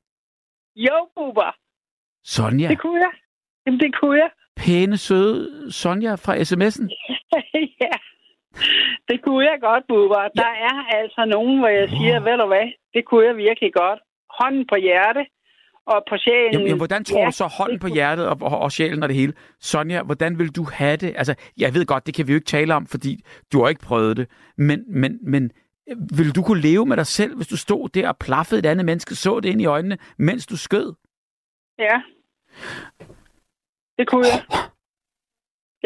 [0.76, 1.56] Jo, jo Bubber.
[2.24, 2.68] Sonja.
[2.68, 3.12] Det kunne jeg.
[3.66, 4.30] Jamen, det kunne jeg.
[4.56, 6.86] Pæne, søde Sonja fra sms'en.
[7.84, 7.94] ja,
[9.08, 10.22] det kunne jeg godt, Bubber.
[10.22, 10.28] Ja.
[10.42, 12.24] Der er altså nogen, hvor jeg siger, oh.
[12.24, 14.00] ved du hvad, det kunne jeg virkelig godt.
[14.40, 15.26] Hånden på hjerte
[15.86, 16.52] og på sjælen.
[16.52, 19.08] Jamen, jamen hvordan tror ja, du så hånden på hjertet og, og, og sjælen og
[19.08, 19.32] det hele?
[19.60, 21.14] Sonja, hvordan vil du have det?
[21.16, 23.82] Altså, jeg ved godt, det kan vi jo ikke tale om, fordi du har ikke
[23.82, 24.30] prøvet det.
[24.56, 25.50] Men, men, men
[26.16, 28.84] vil du kunne leve med dig selv, hvis du stod der og plaffede et andet
[28.84, 30.94] menneske, så det ind i øjnene, mens du skød?
[31.78, 32.02] Ja.
[33.98, 34.42] Det kunne jeg.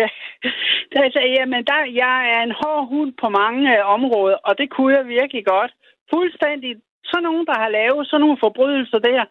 [0.00, 0.08] Ja.
[0.90, 4.68] Det, altså, jamen, der, jeg er en hård hund på mange øh, områder, og det
[4.74, 5.72] kunne jeg virkelig godt.
[6.14, 6.70] Fuldstændig.
[7.10, 9.24] Sådan nogen, der har lavet sådan nogle forbrydelser der,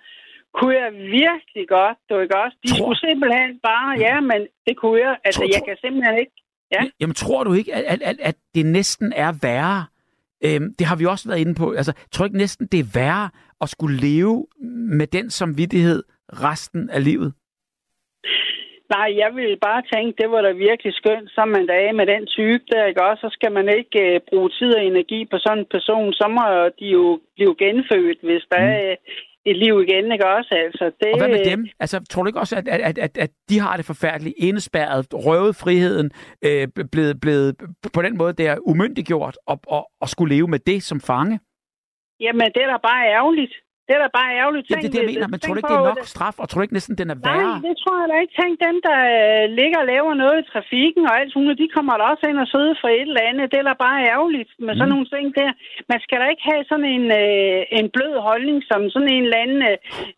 [0.57, 1.97] kunne jeg virkelig godt.
[2.07, 2.53] Det var godt.
[2.63, 2.77] De tror...
[2.77, 5.17] skulle simpelthen bare, ja, men det kunne jeg.
[5.25, 6.35] Altså, tror, jeg kan simpelthen ikke.
[6.75, 6.81] Ja.
[6.99, 9.85] Jamen, tror du ikke, at, at, at det næsten er værre?
[10.45, 11.71] Øhm, det har vi også været inde på.
[11.71, 13.29] Altså, tror ikke næsten, det er værre
[13.61, 14.47] at skulle leve
[14.99, 17.33] med den samvittighed resten af livet?
[18.95, 22.25] Nej, jeg vil bare tænke, det var da virkelig skønt, så man dag med den
[22.25, 23.21] type der, ikke også?
[23.21, 26.43] Så skal man ikke uh, bruge tid og energi på sådan en person, så må
[26.79, 28.73] de jo blive genfødt, hvis der mm.
[28.77, 28.95] er
[29.49, 30.53] et liv igen, ikke også?
[30.65, 31.11] Altså, det...
[31.13, 31.67] Og hvad med dem?
[31.79, 35.55] Altså, tror du ikke også, at, at, at, at de har det forfærdeligt indespærret, røvet
[35.55, 36.11] friheden,
[36.45, 37.55] øh, blevet, blevet
[37.93, 41.39] på den måde der umyndiggjort og, og, og skulle leve med det som fange?
[42.19, 43.53] Jamen, det er da bare ærgerligt.
[43.87, 44.65] Det er da bare ærgerligt.
[44.69, 45.27] Ja, det er det, jeg mener.
[45.33, 46.35] Men tror du ikke, det er nok straf?
[46.41, 47.53] Og tror du ikke næsten, den er værre?
[47.53, 48.33] Nej, det tror jeg da ikke.
[48.41, 51.93] Tænk dem, der øh, ligger og laver noget i trafikken og alt sådan de kommer
[51.99, 53.45] da også ind og sidde for et eller andet.
[53.51, 54.77] Det er da bare ærgerligt med mm.
[54.79, 55.49] sådan nogle ting der.
[55.91, 59.39] Man skal da ikke have sådan en, øh, en blød holdning som sådan en eller
[59.45, 59.61] anden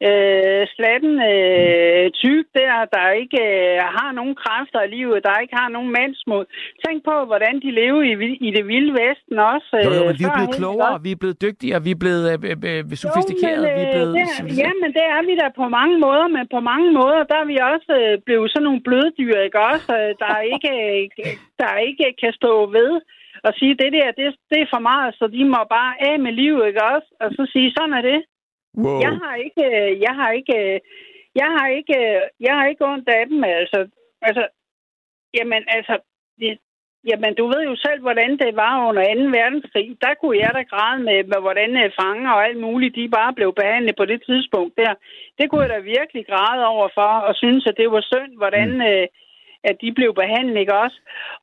[0.08, 5.56] øh, slatten øh, type der, der ikke øh, har nogen kræfter i livet, der ikke
[5.62, 6.44] har nogen mandsmod.
[6.86, 8.14] Tænk på, hvordan de lever i,
[8.48, 9.72] i det vilde vesten også.
[9.80, 12.24] Øh, jo, jo, men vi er blevet klogere, vi er blevet dygtigere, vi er blevet
[12.34, 15.66] øh, øh, sofistikerede men, vi er blevet det, Ja, men det er vi da på
[15.80, 19.38] mange måder, men på mange måder, der er vi også øh, blevet sådan nogle bløddyr,
[19.48, 19.90] ikke også?
[20.00, 20.72] Øh, der ikke,
[21.62, 22.92] der ikke kan stå ved
[23.48, 26.32] og sige, det der, det, det er for meget, så de må bare af med
[26.42, 27.10] livet, ikke også?
[27.22, 28.20] Og så sige, sådan er det.
[28.78, 29.00] Wow.
[29.06, 29.66] Jeg har ikke,
[30.06, 30.58] jeg har ikke,
[31.36, 31.98] jeg har ikke,
[32.40, 33.80] jeg har ikke ondt af dem, altså.
[34.22, 34.44] Altså,
[35.38, 35.96] jamen, altså,
[36.40, 36.58] det,
[37.08, 39.22] Jamen, du ved jo selv, hvordan det var under 2.
[39.40, 39.98] verdenskrig.
[40.02, 43.34] Der kunne jeg da græde med, med hvordan øh, fanger og alt muligt, de bare
[43.34, 44.94] blev behandlet på det tidspunkt der.
[45.38, 48.70] Det kunne jeg da virkelig græde over for, og synes, at det var synd, hvordan...
[48.74, 48.82] Mm.
[48.82, 49.08] Øh,
[49.70, 50.98] at de blev behandlet, ikke også?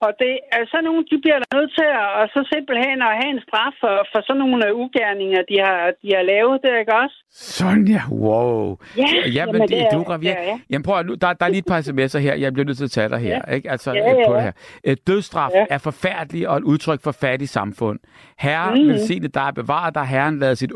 [0.05, 3.31] Og det, altså, nogle, de bliver der nødt til at og så simpelthen at have
[3.37, 6.95] en straf for, for sådan nogle øh, ugerninger, de har, de har lavet, det ikke
[7.03, 7.17] også?
[7.31, 8.77] Sonja, wow.
[8.97, 10.57] Ja, jamen, jamen det, det, du, er, ja, ja.
[10.71, 12.85] Jamen prøv at, der, der er lige et par sms'er her, jeg bliver nødt til
[12.91, 13.55] at tage dig her, ja.
[13.55, 13.71] ikke?
[13.71, 14.29] Altså, ja, ja.
[14.29, 14.53] på det her.
[14.87, 15.67] Øh, dødstraf ja.
[15.71, 17.99] er forfærdelig og et udtryk for fattig samfund.
[18.39, 18.89] Herre mm.
[18.89, 20.73] vil sige dig, bevare dig, Herren lader sit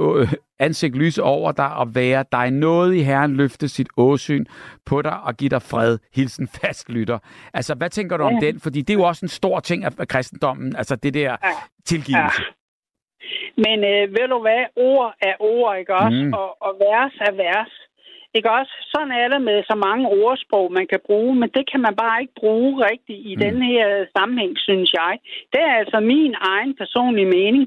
[0.61, 4.45] ansigt lyse over dig og være dig noget i Herren løfte sit åsyn
[4.87, 5.99] på dig og give dig fred.
[6.15, 7.19] Hilsen fastlytter.
[7.55, 8.35] Altså, hvad tænker du ja.
[8.35, 8.61] om den?
[8.61, 11.37] Fordi det er jo også en stor ting af kristendommen, altså det der ja.
[11.85, 12.43] tilgivelse.
[12.43, 12.61] Ja.
[13.57, 14.65] Men øh, ved du hvad?
[14.77, 16.23] Ord er ord, ikke også?
[16.25, 16.33] Mm.
[16.33, 17.73] Og, og vers er vers.
[18.35, 18.73] Ikke også?
[18.93, 22.21] Sådan er det med så mange ordsprog, man kan bruge, men det kan man bare
[22.21, 23.41] ikke bruge rigtigt i mm.
[23.41, 25.19] den her sammenhæng, synes jeg.
[25.53, 27.65] Det er altså min egen personlige mening,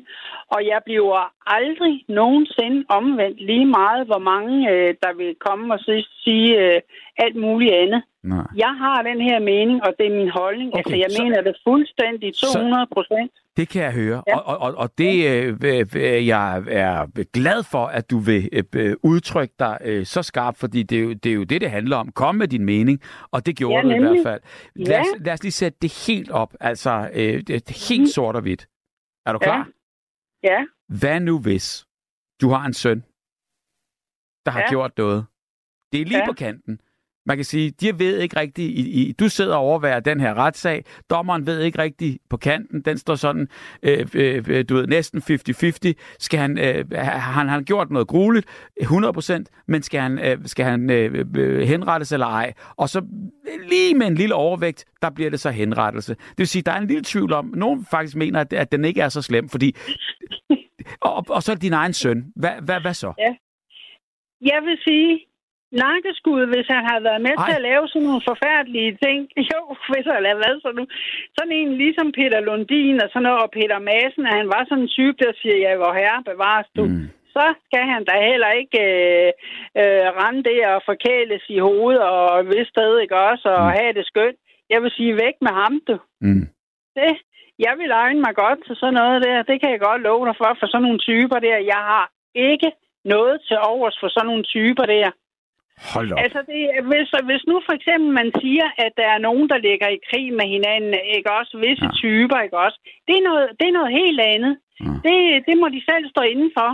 [0.54, 5.80] og jeg bliver aldrig nogensinde omvendt lige meget, hvor mange øh, der vil komme og
[6.23, 6.82] sige øh,
[7.17, 8.04] alt muligt andet.
[8.23, 8.47] Nej.
[8.55, 10.69] Jeg har den her mening, og det er min holdning.
[10.73, 13.31] Okay, altså, jeg så, mener det fuldstændig 200 procent.
[13.57, 14.38] Det kan jeg høre, ja.
[14.38, 15.13] og, og, og det
[15.95, 20.83] øh, jeg er glad for, at du vil øh, udtrykke dig øh, så skarpt, fordi
[20.83, 22.12] det er, jo, det er jo det, det handler om.
[22.12, 24.41] Kom med din mening, og det gjorde ja, du i hvert fald.
[24.75, 25.01] Lad, ja.
[25.01, 28.05] os, lad os lige sætte det helt op, altså øh, det helt mm.
[28.05, 28.67] sort og hvidt.
[29.25, 29.69] Er du klar?
[30.43, 30.65] Ja.
[30.99, 31.86] Hvad nu hvis
[32.41, 32.99] du har en søn,
[34.45, 34.69] der har ja.
[34.69, 35.25] gjort noget?
[35.91, 36.25] Det er lige ja.
[36.25, 36.79] på kanten.
[37.25, 40.33] Man kan sige, de ved ikke rigtigt, i, i, du sidder og overværer den her
[40.33, 43.47] retssag, dommeren ved ikke rigtigt på kanten, den står sådan,
[43.83, 48.47] øh, øh, du ved, næsten 50-50, skal han, øh, han, han gjort noget grueligt,
[48.81, 52.53] 100%, men skal han, øh, skal han øh, øh, henrettes eller ej?
[52.75, 53.01] Og så
[53.69, 56.13] lige med en lille overvægt, der bliver det så henrettelse.
[56.15, 58.86] Det vil sige, der er en lille tvivl om, nogen faktisk mener, at, at den
[58.86, 59.75] ikke er så slem, fordi,
[61.01, 62.31] og, og så er det din egen søn.
[62.36, 63.13] Hvad, hvad, hvad så?
[63.17, 63.36] Ja.
[64.41, 65.19] Jeg vil sige,
[65.83, 67.43] nakkeskud, hvis han havde været med Ej.
[67.45, 69.19] til at lave sådan nogle forfærdelige ting.
[69.51, 70.86] Jo, hvis han havde været sådan,
[71.38, 74.83] sådan en ligesom Peter Lundin og sådan noget, og Peter Madsen, at han var sådan
[74.83, 76.86] en type, der siger, ja, hvor herre bevares du.
[76.86, 77.07] Mm.
[77.36, 79.29] så skal han da heller ikke øh,
[79.81, 83.75] øh, rende det og forkæles i hovedet og ved sted, ikke også, og mm.
[83.77, 84.39] have det skønt.
[84.73, 85.95] Jeg vil sige, væk med ham, du.
[86.21, 86.45] Mm.
[86.97, 87.13] Det,
[87.65, 89.43] jeg vil egne mig godt til sådan noget der.
[89.49, 91.57] Det kan jeg godt love dig for, for sådan nogle typer der.
[91.73, 92.05] Jeg har
[92.36, 92.71] ikke
[93.05, 95.09] noget til overs for sådan nogle typer der.
[95.93, 96.19] Hold op.
[96.23, 99.88] Altså, det, hvis, hvis nu for eksempel man siger, at der er nogen, der ligger
[99.88, 101.53] i krig med hinanden, ikke også?
[101.65, 101.97] Visse ja.
[102.01, 102.79] typer, ikke også?
[103.07, 104.53] Det er noget, det er noget helt andet.
[104.86, 104.93] Ja.
[105.05, 106.71] Det, det må de selv stå indenfor.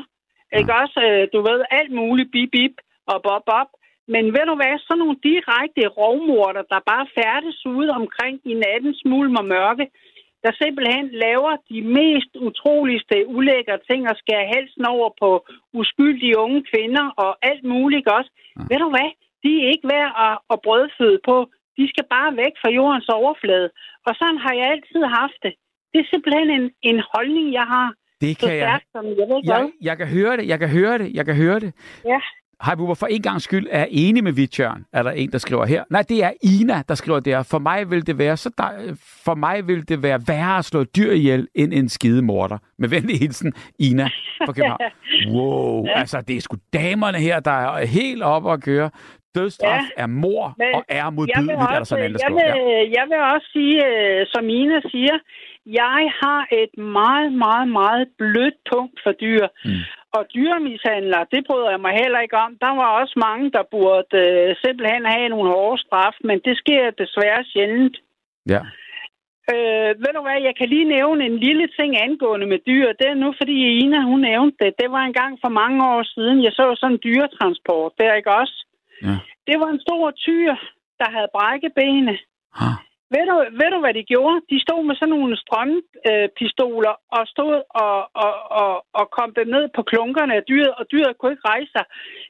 [0.52, 0.58] Ja.
[0.60, 0.98] Ikke også?
[1.08, 2.76] Øh, du ved, alt muligt bip, bip
[3.12, 3.70] og bob, bob.
[4.14, 9.02] Men ved du hvad, sådan nogle direkte rovmorder, der bare færdes ude omkring i nattens
[9.12, 9.86] mulm og mørke,
[10.44, 15.30] der simpelthen laver de mest utroligste ulækre ting og skærer halsen over på
[15.80, 18.32] uskyldige unge kvinder og alt muligt også.
[18.36, 18.64] Ja.
[18.70, 19.10] Ved du hvad?
[19.44, 21.38] De er ikke værd at, at brødføde på.
[21.78, 23.70] De skal bare væk fra jordens overflade.
[24.08, 25.54] Og sådan har jeg altid haft det.
[25.92, 27.88] Det er simpelthen en, en holdning, jeg har.
[28.22, 28.68] Det kan jeg.
[28.68, 31.36] Stærkt, som jeg, ved, jeg, jeg kan høre det, jeg kan høre det, jeg kan
[31.36, 31.72] høre det.
[32.06, 32.20] Ja.
[32.66, 35.66] Hej Bubber, for en gang skyld er enig med Vitjørn, er der en, der skriver
[35.66, 35.84] her.
[35.90, 37.44] Nej, det er Ina, der skriver der.
[37.44, 38.70] For mig vil det være så der,
[39.26, 42.58] for mig vil det være værre at slå et dyr ihjel end en skide morter.
[42.78, 44.10] Med venlig hilsen, Ina
[44.46, 44.80] fra København.
[45.34, 46.00] Wow, ja.
[46.00, 48.90] altså det er sgu damerne her, der er helt op at køre.
[49.36, 52.78] Dødstraf ja, er mor og er modbydeligt, er der sådan en, der jeg vil, ja.
[52.98, 55.18] jeg vil også sige, øh, som Ina siger,
[55.66, 59.48] jeg har et meget, meget, meget blødt punkt for dyr.
[59.66, 59.72] Mm.
[60.18, 62.52] Og dyremishandler, det bryder jeg mig heller ikke om.
[62.62, 66.84] Der var også mange, der burde øh, simpelthen have nogle hårde straf, men det sker
[67.02, 67.98] desværre sjældent.
[68.54, 68.62] Ja.
[69.54, 72.88] Øh, ved du hvad, jeg kan lige nævne en lille ting angående med dyr.
[73.00, 74.74] Det er nu, fordi Ina, hun nævnte det.
[74.82, 78.32] Det var en gang for mange år siden, jeg så sådan en dyretransport der, ikke
[78.42, 78.58] også?
[79.04, 79.18] Ja.
[79.48, 80.52] Det var en stor tyr,
[81.00, 82.18] der havde brækkebene.
[82.60, 82.78] Huh.
[83.16, 84.38] Ved du, ved du, hvad de gjorde?
[84.52, 89.48] De stod med sådan nogle strømpistoler øh, og stod og, og, og, og kom dem
[89.56, 91.86] ned på klunkerne af dyret, og dyret kunne ikke rejse sig.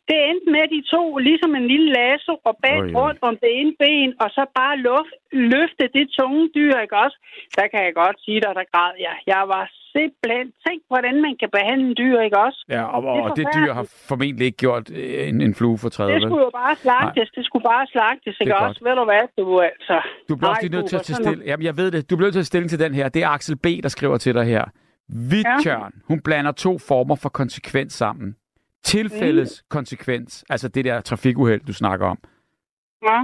[0.09, 3.51] Det endte med, at de tog ligesom en lille lasso og bag rundt om det
[3.59, 5.13] ene ben, og så bare luft,
[5.53, 7.17] løfte det tunge dyr, ikke også?
[7.57, 9.15] Der kan jeg godt sige dig, der græd jeg.
[9.33, 9.65] Jeg var
[9.95, 10.45] simpelthen...
[10.67, 12.65] Tænk, hvordan man kan behandle dyr, ikke også?
[12.69, 14.89] Ja, og, og det, det dyr har formentlig ikke gjort
[15.29, 16.13] en, en flue for træet.
[16.13, 17.27] Det skulle jo bare slagtes.
[17.29, 17.35] Nej.
[17.35, 18.79] Det skulle bare slagtes, ikke også?
[18.83, 20.01] Ved du hvad, du altså...
[20.29, 21.43] Du bliver også nødt til at tage stille.
[21.45, 22.09] Jamen, jeg ved det.
[22.09, 23.09] Du bliver nødt til at stille til den her.
[23.09, 24.65] Det er Axel B., der skriver til dig her.
[25.31, 26.01] Vidtjørn, ja.
[26.07, 28.35] hun blander to former for konsekvens sammen.
[28.83, 29.67] Tilfældes mm.
[29.69, 32.17] konsekvens, altså det der trafikuheld, du snakker om.
[33.03, 33.23] Ja.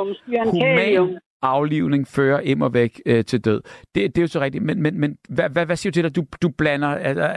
[0.55, 3.61] Human aflivning fører immer væk øh, til død.
[3.95, 6.05] Det, det er jo så rigtigt, men, men, men hvad, hvad, hvad siger du til
[6.05, 6.17] dig?
[6.17, 6.89] Du, du blander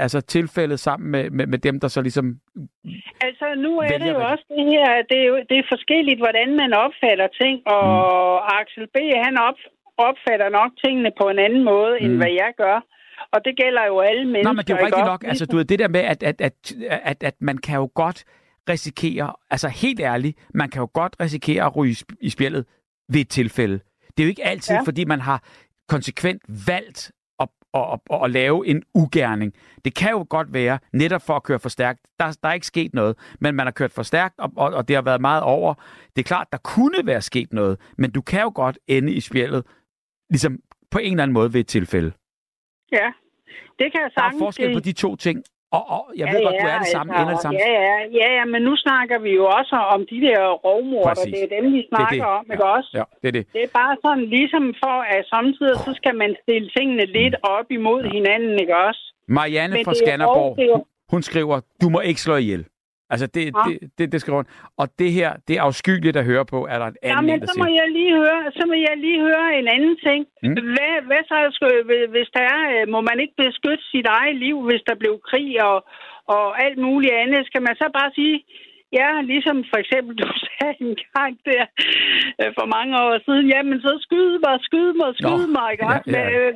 [0.05, 2.25] altså tilfældet sammen med, med, med dem, der så ligesom
[3.21, 4.31] Altså, nu er det jo hvad?
[4.31, 7.85] også det her, det er, jo, det er forskelligt, hvordan man opfatter ting, og
[8.41, 8.57] mm.
[8.59, 9.59] Axel B., han op,
[9.97, 12.05] opfatter nok tingene på en anden måde, mm.
[12.05, 12.77] end hvad jeg gør.
[13.33, 14.43] Og det gælder jo alle mennesker.
[14.43, 15.23] Nej, men det er jo rigtigt nok.
[15.23, 18.25] Altså, du ved, det der med, at, at, at, at, at man kan jo godt
[18.69, 22.65] risikere, altså helt ærligt, man kan jo godt risikere at ryge i spjældet
[23.13, 23.79] ved et tilfælde.
[24.17, 24.81] Det er jo ikke altid, ja.
[24.81, 25.43] fordi man har
[25.87, 29.53] konsekvent valgt at, at, at, at lave en ugerning.
[29.85, 31.99] Det kan jo godt være, netop for at køre for stærkt.
[32.19, 34.87] Der, der er ikke sket noget, men man har kørt for stærkt, og, og, og
[34.87, 35.73] det har været meget over.
[36.15, 39.19] Det er klart, der kunne være sket noget, men du kan jo godt ende i
[39.19, 39.65] spjældet,
[40.29, 40.59] ligesom
[40.91, 42.11] på en eller anden måde ved et tilfælde.
[42.91, 43.11] Ja,
[43.79, 45.43] det kan jeg sagtens Der er forskel på de to ting,
[45.77, 47.59] og, og jeg ved ja, godt, du er det samme, altså, ender det samme.
[47.65, 51.23] Ja, ja, ja, ja, men nu snakker vi jo også om de der rovmorder.
[51.35, 52.37] Det er dem, vi snakker det det.
[52.37, 52.91] om, ikke ja, også?
[52.99, 53.43] Ja, det er det.
[53.55, 57.55] Det er bare sådan, ligesom for, at samtidig så skal man stille tingene lidt mm.
[57.55, 58.09] op imod ja.
[58.17, 59.03] hinanden, ikke også?
[59.37, 62.63] Marianne men fra Skanderborg, hun, hun skriver, du må ikke slå ihjel.
[63.13, 63.51] Altså, det, ja.
[63.67, 64.49] det, det, det skriver hun.
[64.81, 67.47] Og det her, det er afskyeligt at høre på, er der en anden ja, men
[67.47, 70.21] så må jeg lige høre, så må jeg lige høre en anden ting.
[70.43, 70.53] Mm.
[70.73, 71.37] Hvad, hvad så,
[72.15, 75.63] hvis der er, øh, må man ikke beskytte sit eget liv, hvis der blev krig
[75.69, 75.77] og,
[76.35, 77.41] og alt muligt andet?
[77.49, 78.35] Skal man så bare sige,
[78.99, 81.63] Ja, ligesom for eksempel du sagde en gang der
[82.41, 85.93] øh, for mange år siden, jamen så skyd mig, skyd mig, skyd mig, ikke ja,
[85.93, 85.99] ja.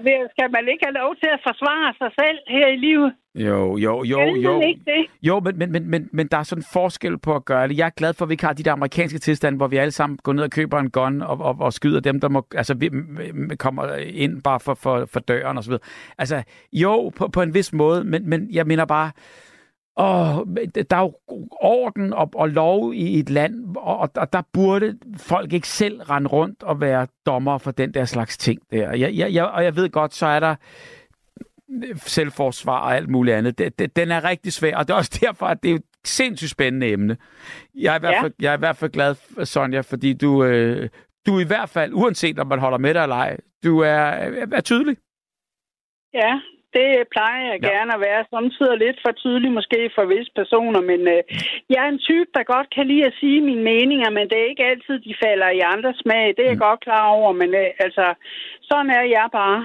[0.06, 3.12] Men, øh, skal man ikke have lov til at forsvare sig selv her i livet?
[3.36, 4.62] Jo, jo, jo, jo.
[4.62, 5.06] Ikke det?
[5.22, 7.78] Jo, men, men, men, men, men der er sådan en forskel på at gøre det.
[7.78, 9.92] Jeg er glad for, at vi ikke har de der amerikanske tilstande, hvor vi alle
[9.92, 12.74] sammen går ned og køber en gun og, og, og skyder dem, der må, altså,
[12.74, 12.90] vi,
[13.60, 15.84] kommer ind bare for, for, for døren og så videre.
[16.18, 16.44] Altså,
[16.74, 19.12] jo, på, på en vis måde, men, men jeg mener bare,
[19.96, 21.14] og der er jo
[21.52, 26.28] orden og, og lov i et land, og, og der burde folk ikke selv rende
[26.30, 28.94] rundt og være dommer for den der slags ting der.
[28.94, 30.56] Jeg, jeg, jeg, og jeg ved godt, så er der
[31.96, 33.58] selvforsvar og alt muligt andet.
[33.58, 35.84] Det, det, den er rigtig svær, og det er også derfor, at det er et
[36.04, 37.18] sindssygt spændende emne.
[37.76, 38.44] Jeg er i hvert fald, ja.
[38.44, 40.90] jeg er i hvert fald glad, Sonja, fordi du, øh,
[41.26, 44.48] du i hvert fald, uanset om man holder med dig eller ej, du er, er,
[44.52, 44.98] er tydelig.
[46.14, 46.40] Ja,
[46.78, 47.68] det plejer jeg ja.
[47.72, 48.22] gerne at være.
[48.36, 51.22] Samtidig lidt for tydelig måske for visse personer, men øh,
[51.72, 54.52] jeg er en type, der godt kan lide at sige mine meninger, men det er
[54.52, 56.26] ikke altid, de falder i andres smag.
[56.36, 56.68] Det er jeg mm.
[56.68, 58.06] godt klar over, men øh, altså,
[58.70, 59.60] sådan er jeg bare.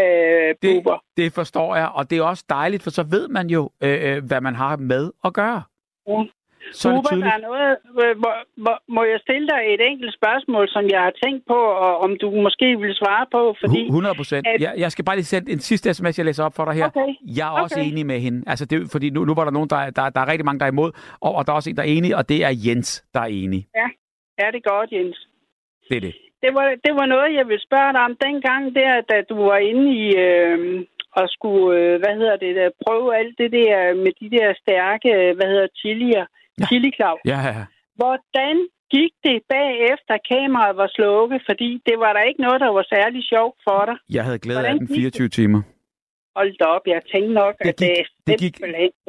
[0.00, 0.74] Øh, det,
[1.16, 4.18] det forstår jeg, og det er også dejligt, for så ved man jo, øh, øh
[4.28, 5.62] hvad man har med at gøre.
[6.08, 6.22] Ja.
[6.72, 7.76] Så er Super, der er noget,
[8.24, 8.30] må,
[8.64, 12.10] må, må jeg stille dig et enkelt spørgsmål, som jeg har tænkt på, og om
[12.20, 13.56] du måske vil svare på?
[13.60, 14.46] Fordi, 100 procent.
[14.46, 14.60] At...
[14.60, 16.86] Jeg, jeg skal bare lige sætte en sidste sms, jeg læser op for dig her.
[16.86, 17.14] Okay.
[17.38, 17.88] Jeg er også okay.
[17.88, 18.44] enig med hende.
[18.46, 20.66] Altså, det, fordi nu, nu var der nogen, der, der, der er rigtig mange, der
[20.66, 23.04] er imod, og, og der er også en, der er enig, og det er Jens,
[23.14, 23.66] der er enig.
[23.74, 23.88] Ja,
[24.38, 25.28] ja det er godt, Jens.
[25.88, 26.14] Det er det.
[26.42, 29.56] Det var, det var noget, jeg ville spørge dig om dengang, der, da du var
[29.56, 30.16] inde i...
[30.16, 30.84] Øh,
[31.20, 35.10] og skulle, øh, hvad hedder det, der, prøve alt det der med de der stærke,
[35.36, 36.26] hvad hedder chilier.
[36.60, 36.66] Ja.
[36.68, 37.20] Chili Claus.
[37.32, 37.64] Ja, ja, ja.
[38.00, 38.56] Hvordan
[38.94, 41.40] gik det bagefter kameraet var slukket?
[41.48, 43.96] Fordi det var der ikke noget, der var særlig sjovt for dig.
[44.16, 45.60] Jeg havde glædet af den 24 timer.
[46.36, 48.60] Hold da op, jeg tænkte nok, det gik, at det, det gik,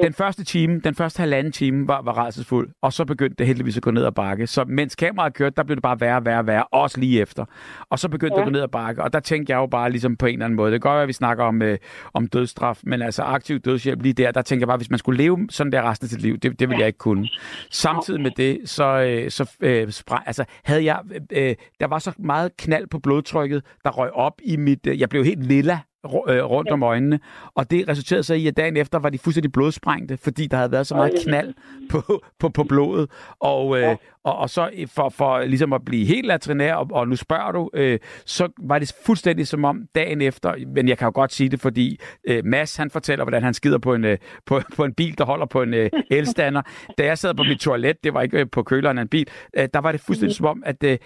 [0.01, 3.77] Den første time, den første halvanden time var, var rædselsfuld, og så begyndte det heldigvis
[3.77, 4.47] at gå ned ad bakke.
[4.47, 7.45] Så mens kameraet kørte, der blev det bare værre, værre, værre, også lige efter.
[7.89, 8.36] Og så begyndte ja.
[8.36, 10.33] det at gå ned ad bakke, og der tænkte jeg jo bare ligesom på en
[10.33, 10.71] eller anden måde.
[10.71, 11.77] Det kan godt være, at vi snakker om, øh,
[12.13, 15.17] om dødsstraf, men altså aktiv dødshjælp lige der, der tænker jeg bare, hvis man skulle
[15.17, 16.79] leve sådan der resten af sit liv, det, det ville ja.
[16.79, 17.27] jeg ikke kunne.
[17.71, 20.99] Samtidig med det, så, øh, så øh, spræ, altså, havde jeg,
[21.31, 25.09] øh, der var så meget knald på blodtrykket, der røg op i mit, øh, jeg
[25.09, 26.73] blev helt lilla øh, rundt ja.
[26.73, 27.19] om øjnene.
[27.55, 30.71] Og det resulterede så i, at dagen efter var de fuldstændig blodsprængte, fordi der havde
[30.71, 31.53] været så meget knald
[31.89, 33.09] på, på, på blodet.
[33.39, 37.15] Og, øh, og, og så for, for ligesom at blive helt latrinær, og, og nu
[37.15, 41.11] spørger du, øh, så var det fuldstændig som om dagen efter, men jeg kan jo
[41.15, 44.61] godt sige det, fordi øh, Mads han fortæller, hvordan han skider på en, øh, på,
[44.75, 46.61] på en bil, der holder på en øh, elstander.
[46.97, 49.27] Da jeg sad på mit toilet, det var ikke øh, på køleren af en bil,
[49.57, 50.97] øh, der var det fuldstændig som om, at øh,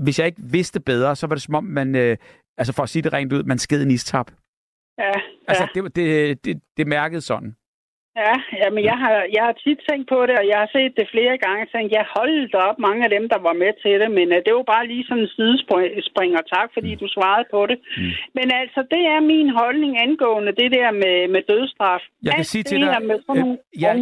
[0.00, 2.16] hvis jeg ikke vidste bedre, så var det som om, man, øh,
[2.58, 4.30] altså for at sige det rent ud, man skede en istap.
[4.98, 5.12] Ja,
[5.48, 5.80] altså, ja.
[5.80, 7.56] det, det, det, det mærkede sådan.
[8.20, 10.92] Ja, ja, men jeg har, jeg har tit tænkt på det, og jeg har set
[10.98, 13.94] det flere gange, og tænkt, jeg holdt op mange af dem, der var med til
[14.02, 17.00] det, men uh, det var bare lige sådan en sidespring, og tak, fordi mm.
[17.02, 17.78] du svarede på det.
[17.96, 18.12] Mm.
[18.38, 22.02] Men altså, det er min holdning angående det der med, med dødstraf.
[22.22, 23.92] Jeg kan sige til dig, med sådan øh, ja,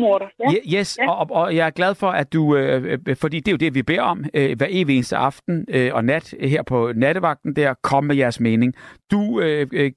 [0.44, 0.78] ja.
[0.78, 1.10] Yes, ja.
[1.10, 3.74] Og, og jeg er glad for, at du, øh, øh, fordi det er jo det,
[3.74, 7.74] vi beder om øh, hver evig eneste aften øh, og nat her på nattevagten der,
[7.82, 8.74] kom med jeres mening.
[9.10, 9.90] Du, øh, øh,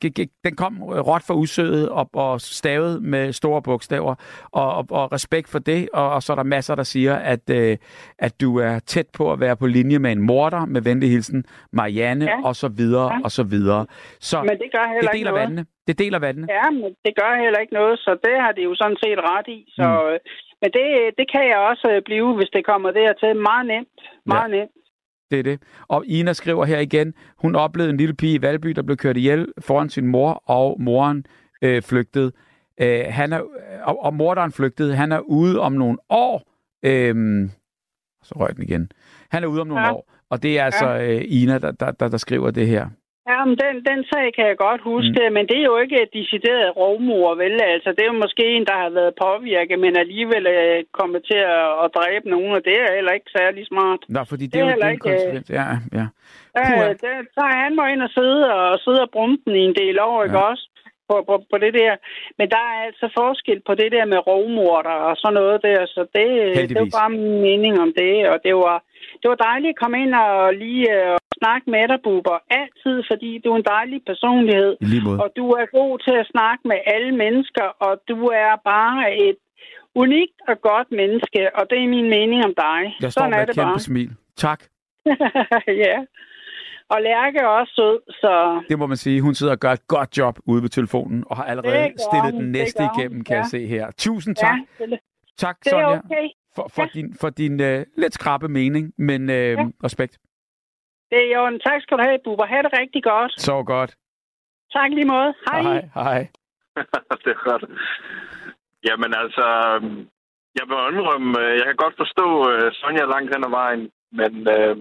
[0.46, 4.16] den kom råt for usødet og, og stavet med store bogstaver bogstaver,
[4.52, 7.50] og, og, og respekt for det, og, og så er der masser, der siger, at,
[7.50, 7.78] øh,
[8.20, 11.46] at du er tæt på at være på linje med en morder, med venlig hilsen,
[11.72, 12.38] Marianne, ja.
[12.44, 13.20] og så videre, ja.
[13.24, 13.86] og så videre.
[14.20, 15.66] Så men det gør heller det deler ikke vandene.
[15.88, 16.48] Det deler vandene.
[16.50, 19.48] Ja, men det gør heller ikke noget, så det har de jo sådan set ret
[19.48, 19.60] i.
[19.78, 20.14] Så, mm.
[20.14, 20.20] Øh,
[20.62, 20.86] men det,
[21.18, 23.36] det kan jeg også øh, blive, hvis det kommer dertil.
[23.36, 24.00] Meget nemt.
[24.26, 24.58] Meget ja.
[24.58, 24.72] nemt.
[25.32, 25.58] Det er det.
[25.88, 29.18] Og Ina skriver her igen, hun oplevede en lille pige i Valby, der blev kørt
[29.18, 31.26] ihjel foran sin mor, og moren
[31.62, 32.32] øh, flygtede.
[32.82, 33.42] Øh, han er,
[33.84, 34.96] og, og morderen flygtede.
[34.96, 36.44] Han er ude om nogle år.
[36.86, 37.16] Øh,
[38.24, 38.92] så røg den igen.
[39.32, 39.94] Han er ude om nogle ja.
[39.94, 40.10] år.
[40.30, 41.16] Og det er altså ja.
[41.16, 42.86] øh, Ina, der, der, der, der skriver det her.
[43.32, 45.34] Ja, men den, den sag kan jeg godt huske, mm.
[45.36, 47.56] men det er jo ikke et decideret rovmor, vel?
[47.74, 51.42] Altså, det er jo måske en, der har været påvirket, men alligevel er kommet til
[51.58, 54.02] at, at dræbe nogen, og det er heller ikke særlig smart.
[54.16, 55.50] Nå, fordi det, det er jo en konsekvens.
[55.60, 55.68] Ja,
[56.00, 56.06] ja.
[56.58, 59.76] Ja, det, så han må ind og sidde og sidde og brumme den i en
[59.82, 60.26] del år, ja.
[60.26, 60.66] ikke også?
[61.10, 61.92] På, på, på det der.
[62.38, 66.02] Men der er altså forskel på det der med rovmorder og sådan noget der, så
[66.16, 66.28] det,
[66.70, 68.78] det var bare min mening om det, og det var,
[69.22, 72.38] det var dejligt at komme ind og lige uh, snakke med dig, Buber.
[72.62, 74.72] Altid, fordi du er en dejlig personlighed.
[75.24, 79.38] Og du er god til at snakke med alle mennesker, og du er bare et
[79.96, 82.82] unikt og godt menneske, og det er min mening om dig.
[83.02, 83.80] Jeg står Sådan med er det kæmpe bare.
[83.80, 84.12] smil.
[84.38, 84.60] Tak.
[85.86, 85.98] ja.
[86.94, 88.62] Og Lærke er også sød, så...
[88.70, 89.22] Det må man sige.
[89.22, 92.52] Hun sidder og gør et godt job ude ved telefonen, og har allerede stillet den
[92.52, 93.42] næste igennem, kan ja.
[93.42, 93.92] jeg se her.
[93.98, 94.58] Tusind tak.
[94.80, 95.00] Ja, det,
[95.38, 96.28] tak, det Sonja, okay.
[96.56, 96.88] for, for ja.
[96.94, 99.66] din, for din uh, lidt skrappe mening, men uh, ja.
[99.84, 100.14] respekt.
[101.10, 102.46] Det er jo en tak skal du have, Bubber.
[102.46, 103.32] Ha' det rigtig godt.
[103.42, 103.92] Så godt.
[104.74, 105.34] Tak lige måde.
[105.50, 105.62] Hej.
[105.62, 106.28] Hej, hej.
[107.24, 107.64] det er godt.
[108.88, 109.46] Jamen altså,
[110.58, 112.28] jeg vil indrømme, øh, jeg kan godt forstå
[112.72, 113.90] Sonja langt hen ad vejen,
[114.20, 114.78] men uh,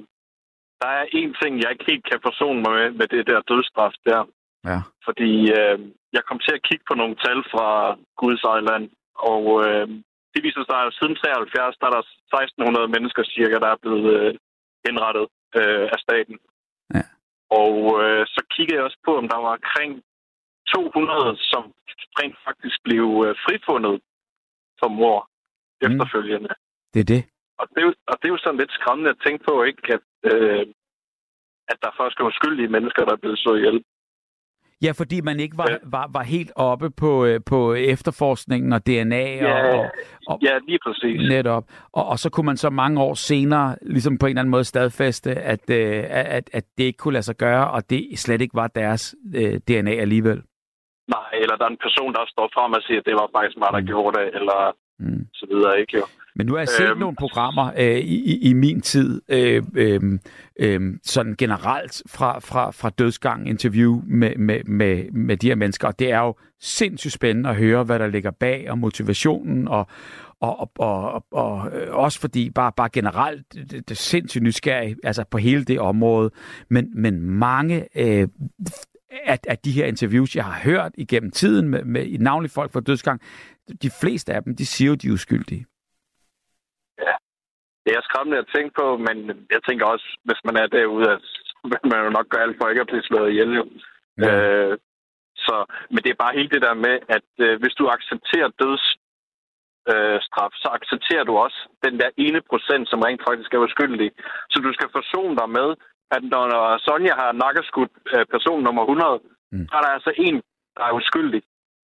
[0.82, 3.94] der er en ting, jeg ikke helt kan forsone mig med, med det der dødsstraf
[4.08, 4.22] der.
[4.70, 4.78] Ja.
[5.06, 5.78] Fordi øh,
[6.16, 7.68] jeg kom til at kigge på nogle tal fra
[8.20, 8.84] Guds Ejland,
[9.30, 9.86] Og øh,
[10.32, 14.06] det viser sig, at siden 73, der er der 1600 mennesker cirka, der er blevet
[14.16, 14.30] øh,
[14.86, 15.26] henrettet
[15.60, 16.36] øh, af staten.
[16.96, 17.04] Ja.
[17.62, 19.92] Og øh, så kiggede jeg også på, om der var omkring
[20.74, 21.62] 200, som
[22.20, 23.94] rent faktisk blev øh, frifundet
[24.80, 25.86] for mor mm.
[25.86, 26.52] efterfølgende.
[26.94, 27.22] Det er det.
[27.60, 29.82] Og det, er jo, og det er jo sådan lidt skræmmende at tænke på, ikke,
[29.96, 30.66] at, øh,
[31.68, 33.78] at der først er uskyldige mennesker, der er blevet slået ihjel.
[34.84, 39.34] Ja, fordi man ikke var, var, var helt oppe på, øh, på efterforskningen og DNA.
[39.34, 39.90] Ja, og,
[40.26, 41.28] og, ja lige præcis.
[41.28, 41.64] Netop.
[41.92, 44.64] Og, og så kunne man så mange år senere ligesom på en eller anden måde
[44.64, 48.54] stadfæste, at, øh, at, at det ikke kunne lade sig gøre, og det slet ikke
[48.54, 50.42] var deres øh, DNA alligevel.
[51.08, 53.58] Nej, eller der er en person, der står frem og siger, at det var faktisk
[53.58, 53.86] mig, der mm.
[53.86, 54.58] gjorde det, eller
[54.98, 55.26] mm.
[55.34, 56.04] så videre, ikke jo.
[56.36, 60.18] Men nu har jeg set øhm, nogle programmer øh, i, i min tid, øh, øh,
[60.60, 65.88] øh, sådan generelt fra, fra, fra dødsgang interview med, med, med, med de her mennesker,
[65.88, 69.86] og det er jo sindssygt spændende at høre, hvad der ligger bag, og motivationen, og,
[70.40, 74.96] og, og, og, og, og også fordi bare, bare generelt det, det er sindssygt nysgerrig
[75.02, 76.30] altså på hele det område,
[76.70, 78.28] men, men mange øh,
[79.26, 82.80] af, af de her interviews, jeg har hørt igennem tiden med, med navnlig folk fra
[82.80, 83.20] dødsgang,
[83.82, 85.66] de fleste af dem, de siger jo, de er uskyldige.
[87.84, 89.16] Det er skræmmende at tænke på, men
[89.54, 91.20] jeg tænker også, hvis man er derude, at
[91.90, 93.52] man jo nok gør alt for ikke at blive slået ihjel.
[93.60, 93.64] Jo.
[94.18, 94.30] Ja.
[94.32, 94.78] Øh,
[95.46, 95.56] så,
[95.92, 98.84] men det er bare helt det der med, at øh, hvis du accepterer døds,
[99.92, 104.10] øh, straf, så accepterer du også den der ene procent, som rent faktisk er uskyldig.
[104.50, 105.68] Så du skal forsone dig med,
[106.16, 109.20] at når Sonja har nakkeskudt øh, person nummer 100,
[109.52, 109.66] mm.
[109.68, 110.36] så er der altså en,
[110.76, 111.42] der er uskyldig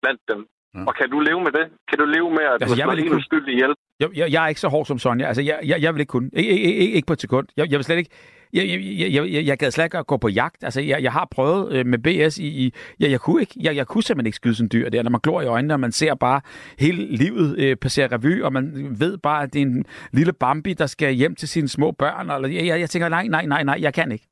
[0.01, 0.41] blandt dem.
[0.75, 0.83] Ja.
[0.87, 1.65] Og kan du leve med det?
[1.89, 3.73] Kan du leve med, at altså, du har en uskyldig ihjel?
[3.99, 5.25] Jeg, jeg, jeg er ikke så hård som Sonja.
[5.27, 6.29] Altså, jeg, jeg, jeg vil ikke kunne.
[6.33, 7.47] Ik- ikke, ikke, ikke på et sekund.
[7.57, 8.09] Jeg, jeg vil slet ikke...
[8.53, 10.63] Jeg, jeg, jeg, jeg, jeg gad slet ikke at gå på jagt.
[10.63, 12.47] Altså, jeg, jeg har prøvet øh, med BS i...
[12.47, 15.09] i ja, jeg, kunne ikke, jeg, jeg kunne simpelthen ikke skyde sådan dyr der, når
[15.11, 16.41] man glor i øjnene, og man ser bare
[16.79, 20.73] hele livet øh, passere revy, og man ved bare, at det er en lille Bambi,
[20.73, 22.29] der skal hjem til sine små børn.
[22.31, 24.27] Eller, jeg, jeg, jeg tænker, nej, nej, nej, nej, jeg kan ikke.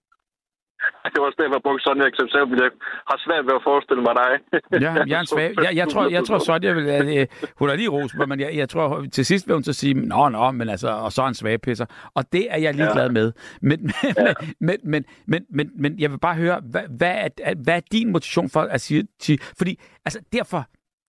[1.12, 2.58] Det var også derfor, jeg brugte Sonja eksempel.
[2.64, 2.72] Jeg
[3.10, 4.32] har svært ved at forestille mig dig.
[4.86, 5.54] ja, jeg er svag.
[5.66, 6.86] Jeg, jeg, tror, jeg tror Sonja vil...
[6.86, 9.94] Uh, hun er lige ros, men jeg, jeg tror til sidst vil hun så sige,
[9.94, 11.86] nå, nå, men altså, og så er en svag pisser.
[12.16, 13.12] Og det er jeg ligeglad ja.
[13.12, 13.32] med.
[13.62, 14.34] Men, men, ja.
[14.60, 18.12] men, men, men, men, men, jeg vil bare høre, hvad, hvad, er, hvad er din
[18.12, 19.08] motivation for at sige...
[19.20, 20.66] Til, fordi, altså, derfor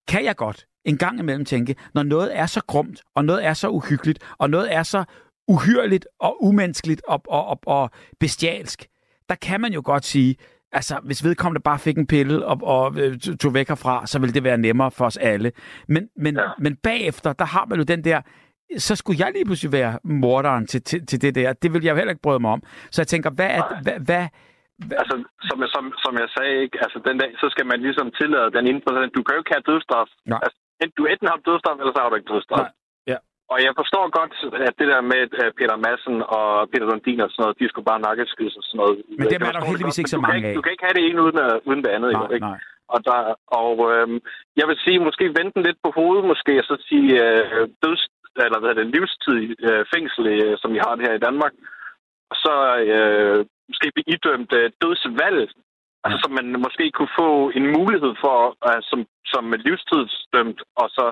[0.08, 3.52] kan jeg godt en gang imellem tænke, når noget er så grumt, og noget er
[3.52, 5.04] så uhyggeligt, og noget er så
[5.48, 8.86] uhyrligt og umenneskeligt og, og, og, og bestialsk,
[9.28, 10.36] der kan man jo godt sige,
[10.72, 14.34] altså hvis vedkommende bare fik en pille og, og øh, tog væk herfra, så ville
[14.34, 15.52] det være nemmere for os alle.
[15.88, 16.48] Men, men, ja.
[16.58, 18.20] men bagefter, der har man jo den der,
[18.78, 21.52] så skulle jeg lige pludselig være morderen til, til, til det der.
[21.52, 22.62] Det vil jeg jo heller ikke bryde mig om.
[22.90, 24.26] Så jeg tænker, hvad er, hvad, hvad,
[25.00, 25.14] Altså,
[25.48, 26.78] som, som, som jeg sagde, ikke?
[26.84, 29.68] Altså, den dag, så skal man ligesom tillade den for Du kan jo ikke have
[29.70, 30.08] dødstraf.
[30.32, 30.40] Nej.
[30.44, 30.58] Altså,
[30.96, 32.58] du enten har dødstraf, eller så har du ikke dødstraf.
[32.62, 32.70] Nej.
[33.52, 34.34] Og jeg forstår godt,
[34.68, 35.20] at det der med
[35.58, 38.96] Peter Madsen og Peter Lundin og sådan noget, de skulle bare nakkeskydes og sådan noget.
[39.18, 40.54] Men det er der heldigvis ikke så mange af.
[40.58, 41.38] Du kan ikke have det ene uden,
[41.68, 42.12] uden det andet.
[42.12, 42.46] Nej, jo, ikke?
[42.46, 42.58] nej.
[42.94, 43.18] Og, der,
[43.60, 44.18] og øhm,
[44.60, 48.02] jeg vil sige, måske vente den lidt på hovedet, måske, og så sige øh, døds,
[48.46, 51.52] eller hvad er det, livstid øh, fængsel, øh, som vi har det her i Danmark.
[52.30, 52.54] Og så
[52.94, 53.38] øh,
[53.70, 55.50] måske blive idømt øh, dødsvalg,
[56.04, 58.38] altså så man måske kunne få en mulighed for,
[58.68, 58.98] øh, som,
[59.32, 61.06] som livstidsdømt, og så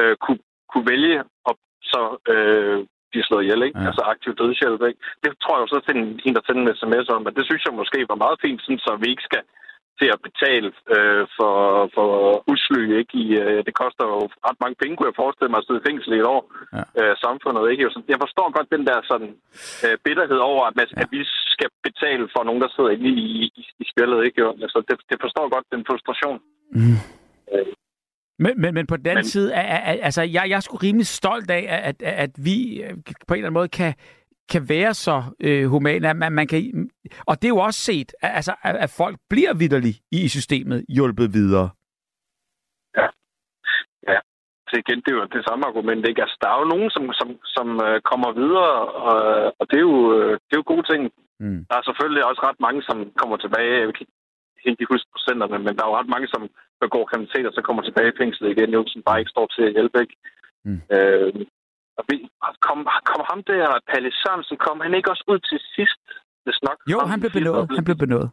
[0.00, 0.40] øh, kunne
[0.70, 1.18] kunne vælge
[1.50, 1.54] at
[1.92, 2.02] så
[2.32, 2.78] øh,
[3.10, 3.78] blive slået ihjel, ikke?
[3.80, 3.86] Ja.
[3.88, 5.00] Altså aktiv dødshjælp, ikke?
[5.24, 7.44] Det tror jeg jo så til en, en der sender en sms om, men det
[7.46, 9.42] synes jeg måske var meget fint, sådan, så vi ikke skal
[10.00, 11.56] til at betale øh, for,
[11.96, 12.08] for
[12.52, 13.12] usly, ikke?
[13.22, 15.86] I, øh, det koster jo ret mange penge, kunne jeg forestille mig, at sidde i
[15.88, 16.42] fængsel i et år.
[16.76, 16.82] Ja.
[17.00, 17.82] Øh, samfundet, ikke?
[18.12, 19.30] Jeg forstår godt den der sådan
[19.84, 21.00] øh, bitterhed over, at, man, ja.
[21.02, 21.20] at vi
[21.54, 23.26] skal betale for nogen, der sidder inde i,
[23.60, 24.38] i, i spillet, ikke?
[24.44, 24.48] Jo?
[24.64, 26.38] Altså, det, det forstår godt den frustration.
[26.78, 27.00] Mm.
[28.40, 31.06] Øh, men, men, men på den anden men, side, altså, jeg, jeg er sgu rimelig
[31.06, 32.90] stolt af, at, at, at vi øh,
[33.28, 33.94] på en eller anden måde kan,
[34.52, 36.90] kan være så øh, humane, at man, man kan...
[37.26, 40.84] Og det er jo også set, at, altså, at, at folk bliver vidderligt i systemet
[40.88, 41.68] hjulpet videre.
[42.96, 43.06] Ja.
[44.12, 44.18] Ja.
[44.68, 46.22] Så igen, det er jo det samme argument, ikke?
[46.22, 48.74] Altså, der er jo nogen, som, som, som uh, kommer videre,
[49.08, 49.18] og,
[49.60, 51.00] og det, er jo, uh, det er jo gode ting.
[51.40, 51.60] Mm.
[51.68, 53.80] Der er selvfølgelig også ret mange, som kommer tilbage.
[53.80, 54.06] Jeg kan
[54.72, 56.42] ikke huske procenterne, men der er jo ret mange, som
[56.84, 59.62] begår kriminalitet, og så kommer tilbage i fængslet igen, jo, som bare ikke står til
[59.68, 60.16] at hjælpe, ikke?
[60.66, 60.80] Mm.
[60.94, 61.30] Øh,
[61.98, 62.16] og vi,
[62.66, 62.78] kom,
[63.10, 66.02] kom ham der, Palle Sørensen, kom han ikke også ud til sidst?
[66.44, 67.64] Det nok, jo, han blev benået.
[67.78, 68.28] Han blev benået.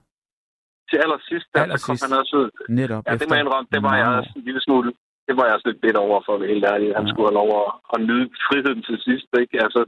[0.90, 2.50] Til allersidst, der, aller kom han også ud.
[2.80, 3.04] Netop.
[3.08, 4.92] Ja, det må jeg indrømme, det var jeg en lille smule
[5.28, 6.98] det var jeg også lidt bedt over for, at helt ærligt.
[7.00, 7.12] Han ja.
[7.12, 9.30] skulle have lov at, at nyde friheden til sidst.
[9.42, 9.56] Ikke?
[9.66, 9.82] Altså.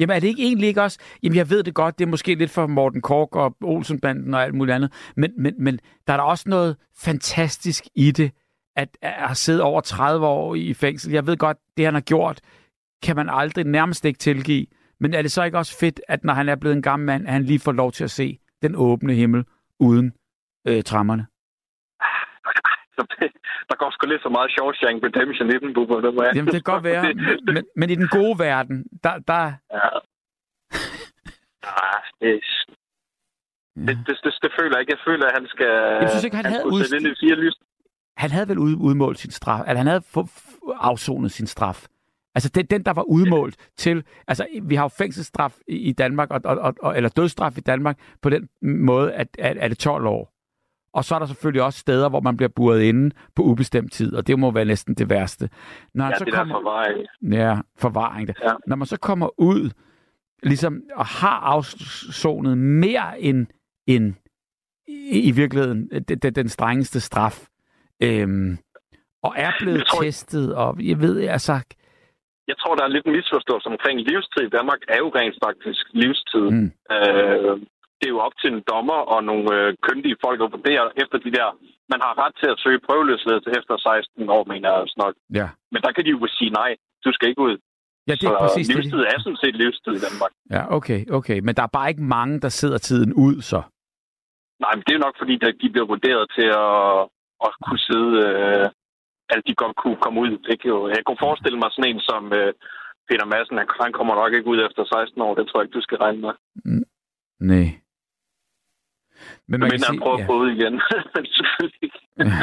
[0.00, 0.98] Jamen er det ikke egentlig ikke også...
[1.22, 4.42] Jamen jeg ved det godt, det er måske lidt for Morten Kork og Olsenbanden og
[4.42, 8.32] alt muligt andet, men, men, men der er der også noget fantastisk i det,
[8.76, 11.12] at, at har siddet over 30 år i fængsel.
[11.12, 12.40] Jeg ved godt, det han har gjort,
[13.02, 14.66] kan man aldrig nærmest ikke tilgive.
[15.00, 17.26] Men er det så ikke også fedt, at når han er blevet en gammel mand,
[17.26, 19.44] at han lige får lov til at se den åbne himmel
[19.80, 20.12] uden
[20.66, 21.26] øh, trammerne?
[23.70, 26.00] Der går sgu lidt så meget Shawshank Redemption i den, Bubber.
[26.00, 27.02] Det Jamen, det kan godt være.
[27.54, 29.14] men, men, i den gode verden, der...
[29.30, 29.42] der...
[29.76, 29.88] Ja.
[31.62, 32.40] Ah, det,
[33.76, 34.92] det, det, det, det, føler jeg ikke.
[34.96, 35.70] Jeg føler, at han skal...
[36.02, 37.16] Jeg synes ikke, han, han havde ud...
[37.20, 37.54] fire lys.
[38.16, 39.60] Han havde vel ud, udmålt sin straf.
[39.60, 40.02] Altså, han havde
[40.90, 41.86] afsonet sin straf.
[42.34, 44.04] Altså den, den, der var udmålt til...
[44.28, 47.98] Altså, vi har jo fængselsstraf i, i Danmark, og, og, og, eller dødsstraf i Danmark,
[48.22, 50.32] på den måde, at, at, at det 12 år.
[50.94, 54.14] Og så er der selvfølgelig også steder, hvor man bliver buret inde på ubestemt tid,
[54.14, 55.48] og det må være næsten det værste.
[55.94, 57.06] Når ja, så det kommer, er forvaring.
[57.32, 58.28] Ja, forvaring.
[58.28, 58.52] Ja.
[58.66, 59.70] Når man så kommer ud
[60.42, 63.46] ligesom, og har afsonet mere end,
[63.86, 64.14] end
[65.12, 67.46] i, virkeligheden den, den strengeste straf,
[68.02, 68.58] øhm,
[69.22, 71.52] og er blevet tror, testet, og jeg ved, altså...
[72.48, 76.46] Jeg tror, der er lidt misforståelse omkring livstid i Danmark, er jo rent faktisk livstid.
[76.50, 76.72] Mm.
[76.94, 77.62] Øh,
[78.00, 81.18] det er jo op til en dommer og nogle øh, kyndige folk at vurdere efter
[81.24, 81.46] de der...
[81.92, 85.14] Man har ret til at søge prøveløsladelse efter 16 år, mener jeg nok.
[85.40, 85.48] Ja.
[85.72, 86.70] Men der kan de jo sige nej,
[87.04, 87.56] du skal ikke ud.
[88.08, 89.08] Ja, det er så præcis livstid det.
[89.14, 90.32] er sådan set livstid i Danmark.
[90.56, 91.38] Ja, okay, okay.
[91.46, 93.60] Men der er bare ikke mange, der sidder tiden ud, så?
[94.64, 97.00] Nej, men det er nok fordi, de bliver vurderet til at,
[97.46, 98.12] at kunne sidde...
[98.28, 98.68] Øh,
[99.34, 100.32] at de godt kunne komme ud.
[100.52, 100.68] Ikke?
[100.96, 102.52] Jeg kunne forestille mig sådan en som øh,
[103.08, 105.34] Peter Madsen, han kommer nok ikke ud efter 16 år.
[105.34, 106.32] Det tror jeg ikke, du skal regne med.
[106.64, 106.84] Mm,
[107.40, 107.66] nej.
[109.48, 110.24] Men man kan sige, prøver ja.
[110.24, 110.74] at ud igen.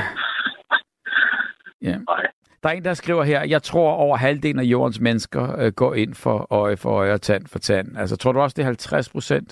[1.82, 1.98] Ja.
[1.98, 2.24] Nej.
[2.64, 5.94] Der er en, der skriver her, jeg tror over halvdelen af jordens mennesker øh, går
[5.94, 7.88] ind for øje for øje og tand for tand.
[7.98, 9.50] Altså, tror du også, det er 50 procent,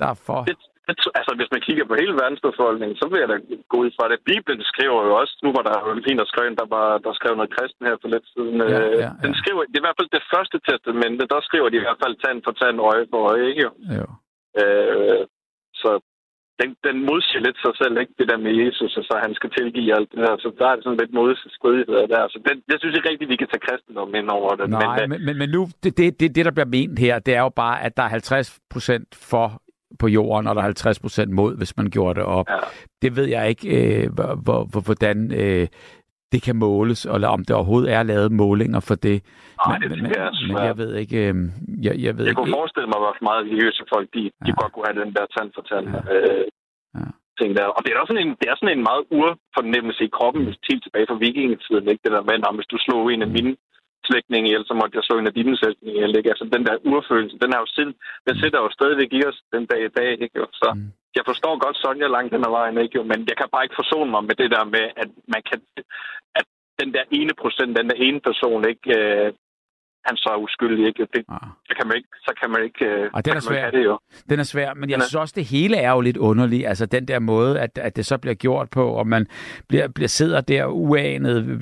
[0.00, 0.40] der er for?
[0.50, 0.56] Det,
[0.88, 3.36] det, altså, hvis man kigger på hele verdensbefolkningen, så vil jeg da
[3.72, 4.18] gå ud fra det.
[4.30, 7.32] Bibelen skriver jo også, nu var der jo en der skrev, der, var, der skrev
[7.36, 8.56] noget kristen her for lidt siden.
[8.60, 9.10] Ja, øh, ja, ja.
[9.24, 12.00] Den skriver, det er i hvert fald det første testamente, der skriver de i hvert
[12.04, 13.72] fald tand for tand, øje for øje, ikke jo?
[13.98, 14.06] jo.
[14.60, 15.22] Øh,
[15.82, 15.90] så
[16.60, 18.12] den, den modsiger lidt sig selv, ikke?
[18.18, 20.34] Det der med Jesus, og så han skal tilgive alt det der.
[20.44, 22.22] Så der er det sådan lidt modstridigheder der.
[22.34, 24.70] Så den, jeg synes ikke rigtigt, vi kan tage kristendom ind over det.
[24.70, 27.32] Nej, men, men, men, men nu, det, det, det, det, der bliver ment her, det
[27.38, 29.46] er jo bare, at der er 50 procent for
[29.98, 32.46] på jorden, og der er 50 procent mod, hvis man gjorde det op.
[32.50, 32.56] Ja.
[33.02, 35.66] Det ved jeg ikke, øh, hvor, hvor, hvordan øh,
[36.32, 39.18] det kan måles, eller om det overhovedet er lavet målinger for det.
[39.66, 41.18] Nej, men, det men, er men jeg ved ikke...
[41.28, 41.34] Øh,
[41.86, 44.44] jeg, jeg, ved jeg kunne ikke, forestille mig, hvor meget religiøse folk, de, ja.
[44.46, 45.86] de godt kunne have den der tand for tand.
[45.94, 46.00] Ja.
[46.14, 46.44] Øh,
[46.98, 47.06] ja.
[47.40, 47.66] Ting der.
[47.76, 50.68] Og det er også sådan en, det er sådan en meget urfornemmelse i kroppen, hvis
[50.70, 52.02] helt tilbage fra vikingetiden, ikke?
[52.04, 53.52] Det der med, at hvis du slog en af mine
[54.08, 56.30] slægtninge ihjel, så måtte jeg slå en af dine slægtninge ihjel, ikke?
[56.32, 57.92] Altså den der urfølelse, den er jo sind,
[58.26, 60.38] den sætter jo stadigvæk i os den dag i dag, ikke?
[60.60, 63.04] Så mm jeg forstår godt Sonja langt den ad vejen, ikke?
[63.10, 65.58] Men jeg kan bare ikke forsone mig med det der med, at man kan,
[66.38, 66.46] at
[66.80, 69.32] den der ene procent, den der ene person, ikke, øh,
[70.04, 71.06] han så er uskyldig, ikke?
[71.14, 71.38] Det, ah.
[71.64, 73.70] så kan man ikke, så kan man ikke, øh, ah, den er svær.
[73.70, 73.98] det jo.
[74.30, 76.66] Den er svær, men jeg den synes også, det hele er jo lidt underligt.
[76.66, 79.26] Altså den der måde, at, at det så bliver gjort på, og man
[79.68, 81.60] bliver, bliver sidder der uanet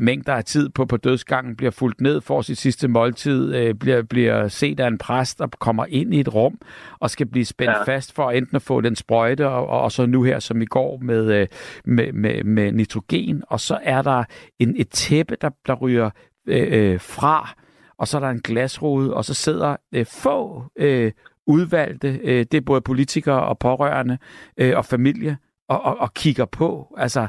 [0.00, 4.02] mængder af tid på, på dødsgangen, bliver fuldt ned for sit sidste måltid, øh, bliver,
[4.02, 6.58] bliver set af en præst og kommer ind i et rum
[7.00, 7.82] og skal blive spændt ja.
[7.82, 10.66] fast for enten at få den sprøjte, og, og, og så nu her, som i
[10.66, 11.46] går, med, øh,
[11.84, 14.24] med, med, med nitrogen, og så er der
[14.58, 16.10] en, et tæppe, der, der ryger
[16.46, 17.54] øh, øh, fra,
[17.98, 21.12] og så er der en glasrude, og så sidder øh, få øh,
[21.46, 24.18] udvalgte, øh, det er både politikere og pårørende
[24.56, 25.38] øh, og familie,
[25.68, 26.94] og, og, og kigger på.
[26.96, 27.28] Altså,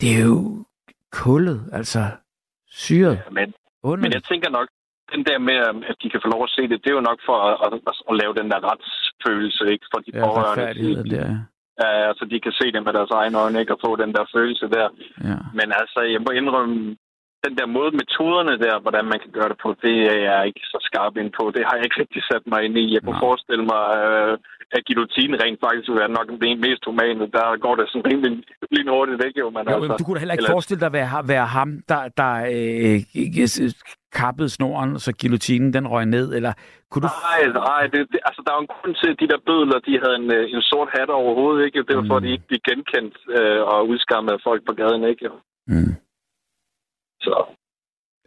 [0.00, 0.64] det er jo
[1.12, 2.00] kullet, altså
[2.66, 3.16] syret.
[3.24, 3.54] Ja, men,
[4.02, 4.68] men jeg tænker nok,
[5.14, 5.58] den der med,
[5.90, 7.72] at de kan få lov at se det, det er jo nok for at, at,
[7.90, 9.86] at, at lave den der retsfølelse, ikke?
[9.92, 11.10] For de ja, pårørende.
[11.10, 11.30] Der, ja.
[11.82, 13.74] Ja, altså de kan se det med deres egne øjne, ikke?
[13.74, 14.88] Og få den der følelse der.
[15.28, 15.38] Ja.
[15.58, 16.96] Men altså, jeg må indrømme,
[17.46, 20.64] den der måde, metoderne der, hvordan man kan gøre det på, det er jeg ikke
[20.72, 21.44] så skarp ind på.
[21.56, 22.94] Det har jeg ikke rigtig sat mig ind i.
[22.94, 23.26] Jeg kunne Nej.
[23.28, 24.32] forestille mig, øh,
[24.76, 27.24] at guillotine rent faktisk vil være nok den mest humane.
[27.38, 28.30] Der går det sådan rimelig
[28.74, 29.48] lige hurtigt, ikke jo?
[29.56, 30.56] Men jo, altså, du kunne da heller ikke eller...
[30.56, 32.98] forestille dig at være, være ham, der, der øh,
[34.20, 36.52] kappede snoren, så guillotinen den røg ned, eller
[36.90, 37.10] kunne du...
[37.28, 39.94] Nej, nej, det, det, altså der er en grund til, at de der bødler, de
[40.02, 41.78] havde en, øh, en sort hat overhovedet, ikke?
[41.88, 42.10] Det var mm.
[42.10, 45.28] for, at de ikke blev genkendt øh, og udskammet af folk på gaden, ikke?
[45.72, 45.94] Mm.
[47.20, 47.54] Så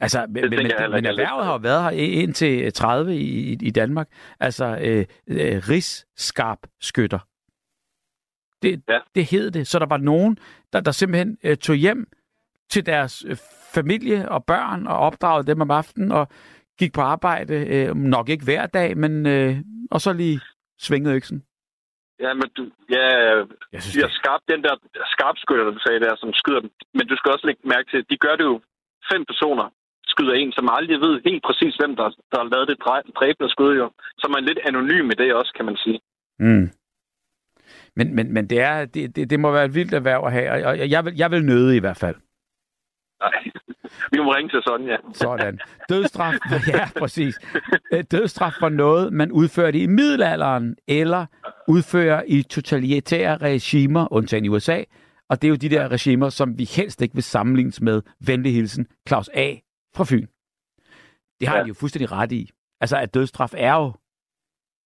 [0.02, 1.90] Altså, men, men, men, men erhvervet har været her
[2.22, 4.08] indtil 30 i, i Danmark.
[4.40, 7.20] Altså, øh, øh, rigskarp skytter.
[8.62, 9.00] Det, ja.
[9.16, 9.68] det hed det.
[9.68, 10.38] Så der var nogen,
[10.74, 12.08] der, der simpelthen øh, tog hjem
[12.70, 13.38] til deres øh,
[13.74, 16.28] familie og børn og opdragede dem om aftenen og
[16.80, 19.56] gik på arbejde, øh, nok ikke hver dag, men øh,
[19.92, 20.40] og så lige
[20.80, 21.44] svingede øksen.
[22.20, 23.06] Ja, men du, ja,
[23.74, 24.76] jeg synes, de har skarpt den der
[25.14, 26.72] skarpskytter, du sagde der, som skyder dem.
[26.94, 28.62] Men du skal også lægge mærke til, at de gør det jo
[29.12, 29.68] fem personer
[30.14, 32.78] skyder en, som aldrig ved helt præcis, hvem der, der har lavet det
[33.20, 33.88] dræbende skud, jo.
[34.18, 36.00] Så man er lidt anonym med det også, kan man sige.
[36.40, 36.70] Mm.
[37.96, 40.66] Men, men, men det, er, det, det, det må være et vildt erhverv at have,
[40.66, 42.16] og jeg vil, jeg vil nøde i hvert fald.
[43.22, 43.44] Nej,
[44.12, 44.98] vi må ringe til Sonja.
[45.14, 45.60] Sådan.
[45.90, 46.34] Dødstraf,
[46.74, 47.40] ja, præcis.
[47.94, 51.26] Øh, dødstraf for noget, man udførte i middelalderen, eller
[51.68, 54.84] udfører i totalitære regimer, undtagen i USA,
[55.32, 58.02] og det er jo de der regimer, som vi helst ikke vil sammenlignes med.
[58.28, 59.48] Venlig hilsen, Claus A.
[59.96, 60.28] fra Fyn.
[61.40, 61.64] Det har ja.
[61.64, 62.44] de jo fuldstændig ret i.
[62.82, 63.94] Altså, at dødstraf er jo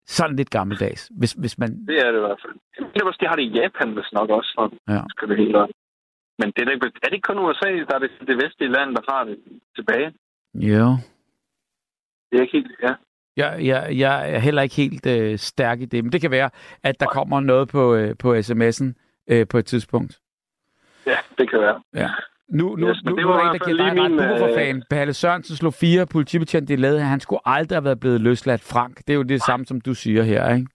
[0.07, 1.71] sådan lidt gammeldags, hvis, hvis man...
[1.87, 2.55] Det er det i hvert fald.
[2.93, 5.03] Det er måske, har det i Japan, hvis nok også, for ja.
[5.09, 5.57] skal det helt
[6.41, 8.91] Men det er, det, er det ikke kun USA, der er det, det vestlige land,
[8.97, 9.39] der har det
[9.77, 10.09] tilbage?
[10.55, 10.87] Jo.
[12.29, 12.95] Det er ikke helt, ja.
[13.37, 16.51] Jeg, jeg, jeg er heller ikke helt øh, stærk i det, men det kan være,
[16.83, 18.89] at der kommer noget på, øh, på sms'en
[19.33, 20.21] øh, på et tidspunkt.
[21.07, 21.83] Ja, det kan være.
[21.95, 22.11] Ja.
[22.49, 24.11] Nu, nu, yes, nu, nu er der en, der giver dig ret.
[24.11, 24.83] Du var for fan.
[24.91, 27.03] Palle Sørensen slog fire politibetjente i ladet.
[27.03, 28.63] Han skulle aldrig have været blevet løsladt.
[28.63, 30.67] Frank, det er jo det samme, som du siger her, ikke?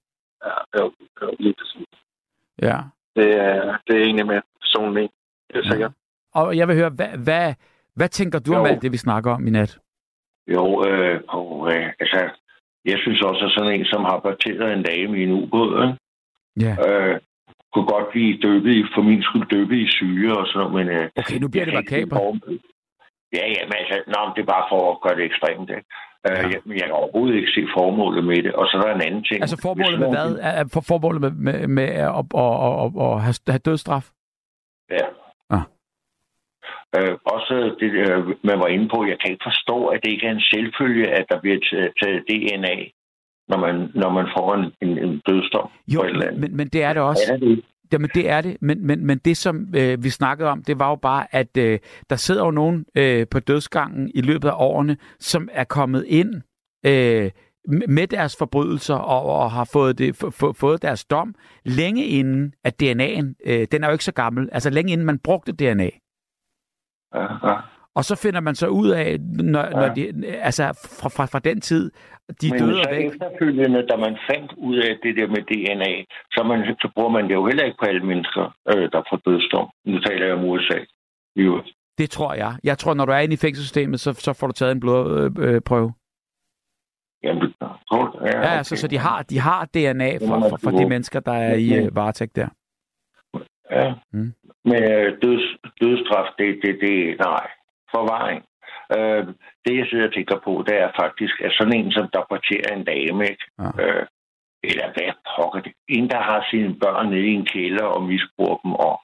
[0.46, 1.88] Ja, jo, jo lige præcis.
[2.62, 2.78] Ja.
[3.16, 5.10] Det er, det er egentlig med personen Det
[5.54, 5.92] er sikkert.
[6.36, 6.42] Ja.
[6.42, 7.54] Og jeg vil høre, hvad, hvad,
[7.96, 8.60] hvad tænker du jo.
[8.60, 9.80] om alt det, vi snakker om i nat?
[10.48, 12.30] Jo, øh, og, øh, altså,
[12.86, 15.96] jeg synes også, at sådan en, som har parteret en dame i en ubåd?
[16.60, 16.76] Ja.
[16.88, 17.20] Øh,
[17.74, 20.88] kunne godt blive døbet i, for min skyld døbet i syre og sådan noget, men...
[20.96, 22.18] Øh, okay, nu bliver det makaber.
[23.38, 25.88] Ja, ja, men altså, nå, det er bare for at gøre det ekstremt, ikke?
[26.28, 26.48] Øh, ja.
[26.54, 28.54] jeg, jeg kan overhovedet ikke se formålet med det.
[28.54, 29.42] Og så er der en anden ting.
[29.42, 30.30] Altså formålet med hvad?
[30.42, 32.54] Er for, formålet med, med, med at, at,
[32.84, 34.06] at, at, have, have dødstraf?
[34.98, 35.06] Ja.
[35.56, 35.66] Ah.
[36.98, 40.28] Øh, også det, øh, man var inde på, jeg kan ikke forstå, at det ikke
[40.28, 41.60] er en selvfølgelig, at der bliver
[42.02, 42.76] taget DNA
[43.50, 45.70] når man, når man får en, en, en dødsdom.
[45.88, 46.04] Jo,
[46.40, 47.22] men, men det er det også.
[47.34, 47.62] Er det?
[47.94, 48.58] Jamen, det er det.
[48.62, 51.80] Men, men, men det, som øh, vi snakkede om, det var jo bare, at øh,
[52.10, 56.34] der sidder jo nogen øh, på dødsgangen i løbet af årene, som er kommet ind
[56.86, 57.32] øh,
[57.88, 61.36] med deres forbrydelser og, og har fået, det, f- fået deres dom
[61.66, 65.20] længe inden, at DNA'en, øh, den er jo ikke så gammel, altså længe inden man
[65.20, 65.90] brugte DNA.
[67.16, 67.56] Ja, ja.
[68.00, 69.20] Og så finder man så ud af,
[69.54, 69.70] når, ja.
[69.70, 70.04] når de,
[70.50, 70.64] altså
[71.00, 71.92] fra, fra, fra den tid,
[72.42, 73.06] de Men døde så væk.
[73.06, 75.94] efterfølgende, da man fandt ud af det der med DNA,
[76.34, 79.18] så, man, så bruger man det jo heller ikke på alle mennesker, øh, der får
[79.28, 79.68] dødsdom.
[79.86, 80.80] Nu taler jeg om USA.
[81.36, 81.64] Jo.
[81.98, 82.54] Det tror jeg.
[82.64, 85.86] Jeg tror, når du er inde i fængselssystemet, så, så får du taget en blodprøve.
[85.86, 85.94] Øh,
[87.24, 87.54] Jamen,
[87.90, 91.20] tror, ja, ja, altså, så de har, de har DNA fra, fra, fra de mennesker,
[91.20, 92.48] der er i øh, varetægt der.
[93.72, 94.34] Ja, mm.
[94.66, 95.46] men øh, døds,
[95.82, 97.48] dødsstraf, det, det, det, nej
[97.96, 98.42] forvaring.
[98.96, 99.24] Øh,
[99.66, 102.70] det, jeg sidder og tænker på, det er faktisk, at sådan en, som der porterer
[102.74, 103.46] en dame, ikke?
[103.60, 103.70] Ja.
[103.84, 104.06] Øh,
[104.64, 105.74] eller hvad pokker det?
[105.88, 109.02] En, der har sine børn nede i en kælder og misbruger dem og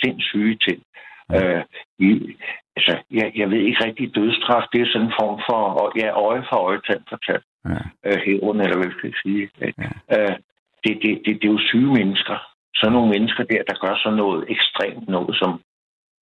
[0.00, 0.82] sindssyge ting.
[1.30, 1.56] Ja.
[1.56, 1.64] Øh,
[1.98, 2.36] i,
[2.76, 6.44] altså, jeg, jeg ved ikke rigtig, dødstraf, det er sådan en form for, ja, øje
[6.48, 7.42] for øje, tand for tand.
[7.70, 7.80] Ja.
[8.06, 9.50] Øh, hævn, eller hvad skal jeg sige.
[9.60, 9.90] Ja.
[10.16, 10.36] Øh,
[10.84, 12.36] det, det, det, det er jo syge mennesker.
[12.74, 15.60] Så nogle mennesker der, der gør sådan noget ekstremt, noget som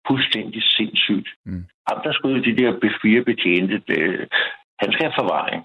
[0.08, 1.30] fuldstændig sindssygt.
[1.46, 1.66] Mm.
[1.88, 4.30] Ham, der skød de der B4 betjente, det,
[4.82, 5.64] han skal have forvaring.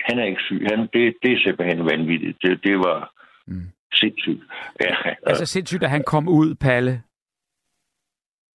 [0.00, 0.66] Han er ikke syg.
[0.70, 2.38] Han, det, det er simpelthen vanvittigt.
[2.42, 3.12] Det, det var
[3.46, 3.66] mm.
[3.94, 4.42] sindssygt.
[4.80, 4.94] Ja,
[5.26, 7.02] altså sindssygt, at han kom ud, Palle?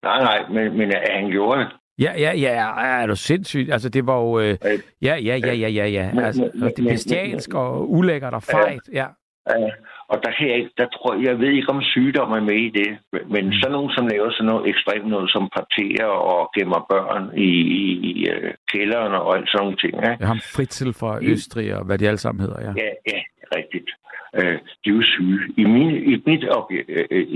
[0.03, 1.69] Nej, nej, men, men at han gjorde det.
[1.99, 3.73] Ja, ja, ja, er du sindssygt?
[3.73, 4.39] Altså, det var jo...
[4.39, 4.57] Øh,
[5.01, 6.11] ja, ja, ja, ja, ja, ja.
[6.23, 9.07] Altså, det er bestialsk og ulækkert og fejt, ja.
[9.49, 9.69] ja.
[10.11, 12.69] Og der, kan jeg, ikke, der tror jeg, ved ikke, om sygdom er med i
[12.79, 12.91] det,
[13.33, 13.53] men mm.
[13.53, 17.51] sådan nogen, som laver sådan noget ekstremt noget, som parterer og gemmer børn i,
[17.81, 19.93] i, i uh, kælderen og alt sådan nogle ting.
[20.05, 20.11] Ja.
[20.19, 22.71] Jeg har Fritzel fra Østrig og hvad de alle sammen hedder, ja.
[22.83, 23.19] Ja, ja,
[23.57, 23.89] rigtigt.
[24.37, 25.39] Uh, de er jo syge.
[25.57, 26.65] I, min, i mit, uh,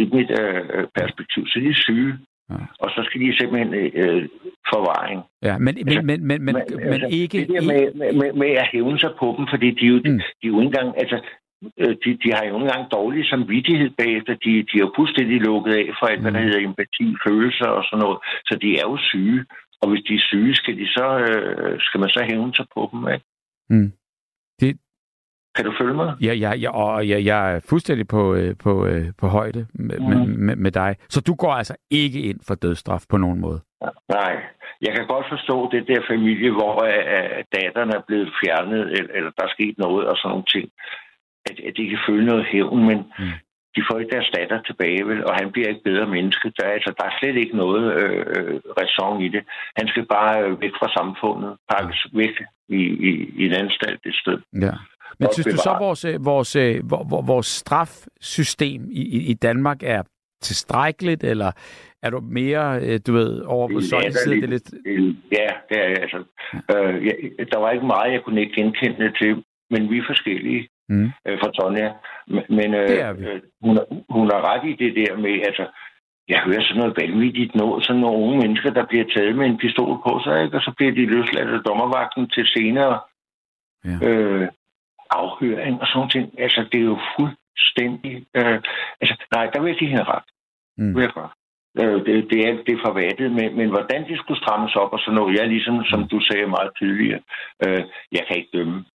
[0.01, 2.13] i mit uh, perspektiv, så er de syge.
[2.49, 2.55] Ja.
[2.83, 3.71] Og så skal de simpelthen
[4.01, 4.23] uh,
[4.71, 5.19] forvaring.
[5.47, 7.37] Ja, men, altså, men, men, men, men, men altså, ikke...
[7.37, 10.03] Det der med, med, med at hævne sig på dem, fordi de er jo, mm.
[10.03, 10.89] de, de er jo ikke engang...
[11.03, 11.44] Altså, Øh,
[12.03, 14.33] de, de har jo gange dårlig samvittighed bagefter.
[14.45, 16.45] De, de er jo fuldstændig lukket af for alt, hvad der mm.
[16.45, 18.17] hedder empati, følelser og sådan noget.
[18.45, 19.45] Så de er jo syge.
[19.81, 22.89] Og hvis de er syge, skal, de så, øh, skal man så hævne sig på
[22.91, 23.25] dem, ikke?
[23.69, 23.91] Mm.
[24.59, 24.77] Det...
[25.55, 26.15] Kan du følge mig?
[26.21, 29.99] Ja, ja, ja og jeg, jeg er fuldstændig på, øh, på, øh, på højde med,
[29.99, 30.05] mm.
[30.05, 30.95] med, med, med dig.
[31.09, 33.61] Så du går altså ikke ind for dødsstraf på nogen måde?
[34.09, 34.35] Nej.
[34.81, 39.31] Jeg kan godt forstå det der familie, hvor uh, datteren er blevet fjernet, eller, eller
[39.37, 40.69] der er sket noget og sådan nogle ting
[41.49, 43.35] at, at de kan føle noget hævn, men mm.
[43.75, 45.25] de får ikke deres datter tilbage, vel?
[45.25, 46.51] og han bliver ikke bedre menneske.
[46.57, 49.43] Der, altså, der er slet ikke noget øh, ræson i det.
[49.79, 52.17] Han skal bare øh, væk fra samfundet, pakkes ja.
[52.17, 52.35] væk
[52.69, 54.37] i, i, i en anstalt et sted.
[54.61, 54.73] Ja.
[55.19, 60.03] Men synes du så, vores, vores, vores, vores strafsystem i, i Danmark er
[60.41, 61.51] tilstrækkeligt, eller
[62.03, 64.41] er du mere, du ved, over på sådan side?
[64.41, 64.73] Det lidt...
[65.31, 66.23] Ja, det er altså.
[66.75, 67.15] Øh, jeg,
[67.51, 71.11] der var ikke meget, jeg kunne ikke genkende til, men vi er forskellige mm.
[71.27, 71.89] øh, fra Tonja.
[72.49, 72.89] Men øh,
[73.27, 73.79] øh, hun,
[74.09, 75.65] hun har ret i det der med, altså,
[76.27, 79.57] jeg hører sådan noget vanvittigt nå, sådan nogle unge mennesker, der bliver taget med en
[79.57, 80.57] pistol på sig, ikke?
[80.57, 82.99] og så bliver de løsladt af dommervagten til senere
[83.85, 84.07] ja.
[84.07, 84.47] øh,
[85.09, 86.39] afhøring og sådan ting.
[86.39, 88.25] Altså, det er jo fuldstændig...
[88.35, 88.59] Øh,
[89.01, 90.27] altså, nej, der vil jeg give hende ret.
[90.77, 90.93] Mm.
[90.93, 91.29] Det vil jeg.
[91.81, 94.99] Øh, det, det, er, det er forvattet, men, men hvordan det skulle strammes op og
[94.99, 97.21] sådan noget, jeg ligesom, som du sagde meget tydeligere,
[97.65, 98.85] øh, jeg kan ikke dømme.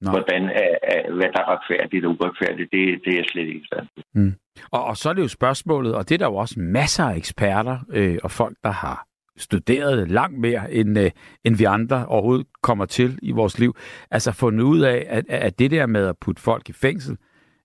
[0.00, 0.10] Nå.
[0.10, 3.86] Hvordan er, er, hvad der er retfærdigt og uretfærdigt, det, det er slet ikke stand
[4.14, 4.34] mm.
[4.72, 7.16] og, og så er det jo spørgsmålet, og det er der jo også masser af
[7.16, 11.10] eksperter øh, og folk, der har studeret langt mere, end, øh,
[11.44, 13.76] end vi andre overhovedet kommer til i vores liv.
[14.10, 17.16] Altså fundet ud af, at, at det der med at putte folk i fængsel,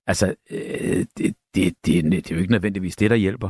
[0.08, 3.50] altså øh, det, det, det, det er jo ikke nødvendigvis det, der hjælper.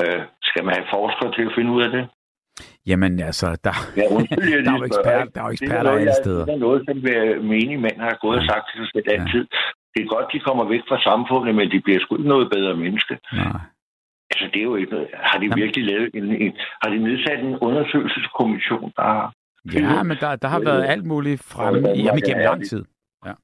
[0.00, 2.08] Øh, skal man have forskere til at finde ud af det?
[2.86, 6.00] Jamen altså, der, ja, undskyld, der, er jo eksperter, der er jo eksperter det er
[6.02, 6.44] alle steder.
[6.44, 6.96] Det er noget, som
[7.52, 9.44] menige mænd har gået og sagt til sig selv altid.
[9.52, 9.58] Ja.
[9.92, 12.74] Det er godt, de kommer væk fra samfundet, men de bliver sgu ikke noget bedre
[12.84, 13.14] menneske.
[13.32, 13.60] Nej.
[14.30, 15.08] Altså, det er jo ikke noget.
[15.14, 16.52] Har de virkelig lavet en, en,
[16.82, 19.32] har de nedsat en undersøgelseskommission, der har...
[19.74, 22.84] Ja, men der, der har været alt muligt fremme jamen, igennem lang tid.
[23.26, 23.34] Ja.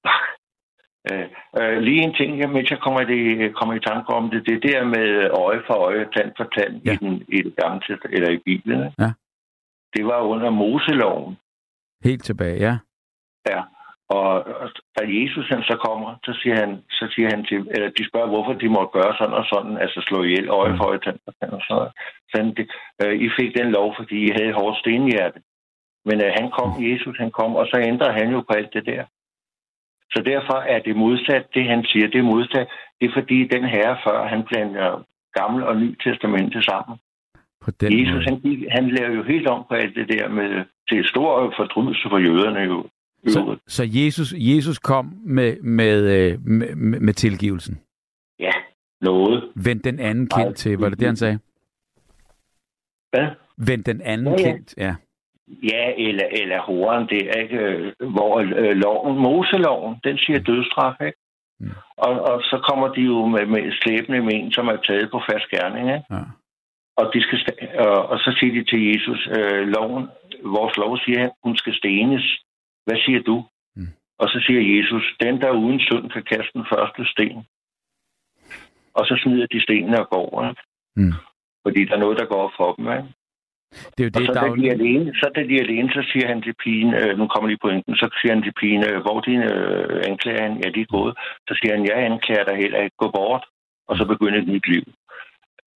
[1.13, 1.27] Uh,
[1.59, 3.21] uh, lige en ting, jeg, mens jeg kommer, det,
[3.59, 6.93] kommer i tanke om det, det der med øje for øje, tand for tand ja.
[6.93, 8.81] i, den, i det gamle eller i Bibelen.
[8.99, 9.11] Ja.
[9.95, 11.37] Det var under Moseloven.
[12.05, 12.79] Helt tilbage, ja.
[13.51, 13.63] Ja.
[14.09, 14.33] Og,
[14.63, 18.09] og da Jesus han så kommer, så siger han, så siger han til, eller de
[18.09, 21.33] spørger, hvorfor de må gøre sådan og sådan, altså slå ihjel, øje for øje, og
[21.35, 21.93] sådan noget.
[22.31, 22.67] Så han, det,
[23.05, 25.41] uh, I fik den lov, fordi I havde hårdt stenhjerte.
[26.05, 26.85] Men uh, han kom, mm.
[26.91, 29.05] Jesus han kom, og så ændrer han jo på alt det der.
[30.15, 32.69] Så derfor er det modsat, det han siger, det er modsat.
[33.01, 35.03] Det er fordi den herre før, han blander
[35.39, 36.99] gammel og ny testamente sammen.
[37.69, 38.37] På den Jesus, han,
[38.71, 42.61] han laver jo helt om på alt det der med til stor fortrydelse for jøderne
[42.61, 42.87] jo.
[43.27, 47.81] Så, så Jesus, Jesus kom med, med, øh, med, med tilgivelsen?
[48.39, 48.51] Ja,
[49.01, 49.53] noget.
[49.55, 51.39] Vend den anden kendt til, var det det, han sagde?
[53.11, 53.27] Hvad?
[53.57, 54.53] Vend den anden ja, ja.
[54.53, 54.95] kendt, ja.
[55.49, 57.59] Ja, eller, eller horen der, ikke?
[58.01, 61.19] Hvor øh, loven, Moseloven, den siger dødstraf, ikke?
[61.61, 61.71] Mm.
[61.97, 65.21] Og, og så kommer de jo med, med slæbende med en, som er taget på
[65.31, 66.05] fast gerning, ikke?
[66.11, 66.23] Ja.
[67.01, 67.39] Og, de skal,
[67.87, 70.05] og, og så siger de til Jesus, øh, loven,
[70.57, 72.25] vores lov siger, hun skal stenes.
[72.87, 73.37] Hvad siger du?
[73.77, 73.93] Mm.
[74.19, 77.39] Og så siger Jesus, den der uden synd kan kaste den første sten.
[78.99, 80.63] Og så smider de stenene og går, ikke?
[80.97, 81.13] Mm.
[81.65, 83.09] Fordi der er noget, der går op for dem, ikke?
[83.95, 86.03] Det er jo det, og så, der da de alene, så da de alene, så
[86.13, 89.01] siger han til pigen, øh, nu kommer lige pointen, så siger han til pigen, øh,
[89.05, 90.55] hvor dine øh, anklager han?
[90.63, 91.15] Ja, de er gået.
[91.49, 93.45] Så siger han, jeg anklager dig heller ikke, gå bort,
[93.89, 94.85] og så begynder et nyt liv.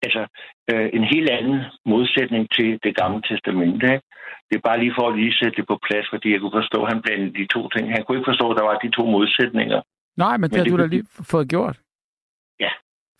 [0.06, 0.22] Altså,
[0.70, 1.58] øh, en helt anden
[1.92, 3.86] modsætning til det gamle testamente.
[3.94, 4.06] Ikke?
[4.48, 6.78] Det er bare lige for at lige sætte det på plads, fordi jeg kunne forstå,
[6.82, 7.84] at han blandede de to ting.
[7.94, 9.80] Han kunne ikke forstå, at der var de to modsætninger.
[10.16, 11.76] Nej, men det men har det, du da lige fået gjort.
[12.60, 12.70] Ja.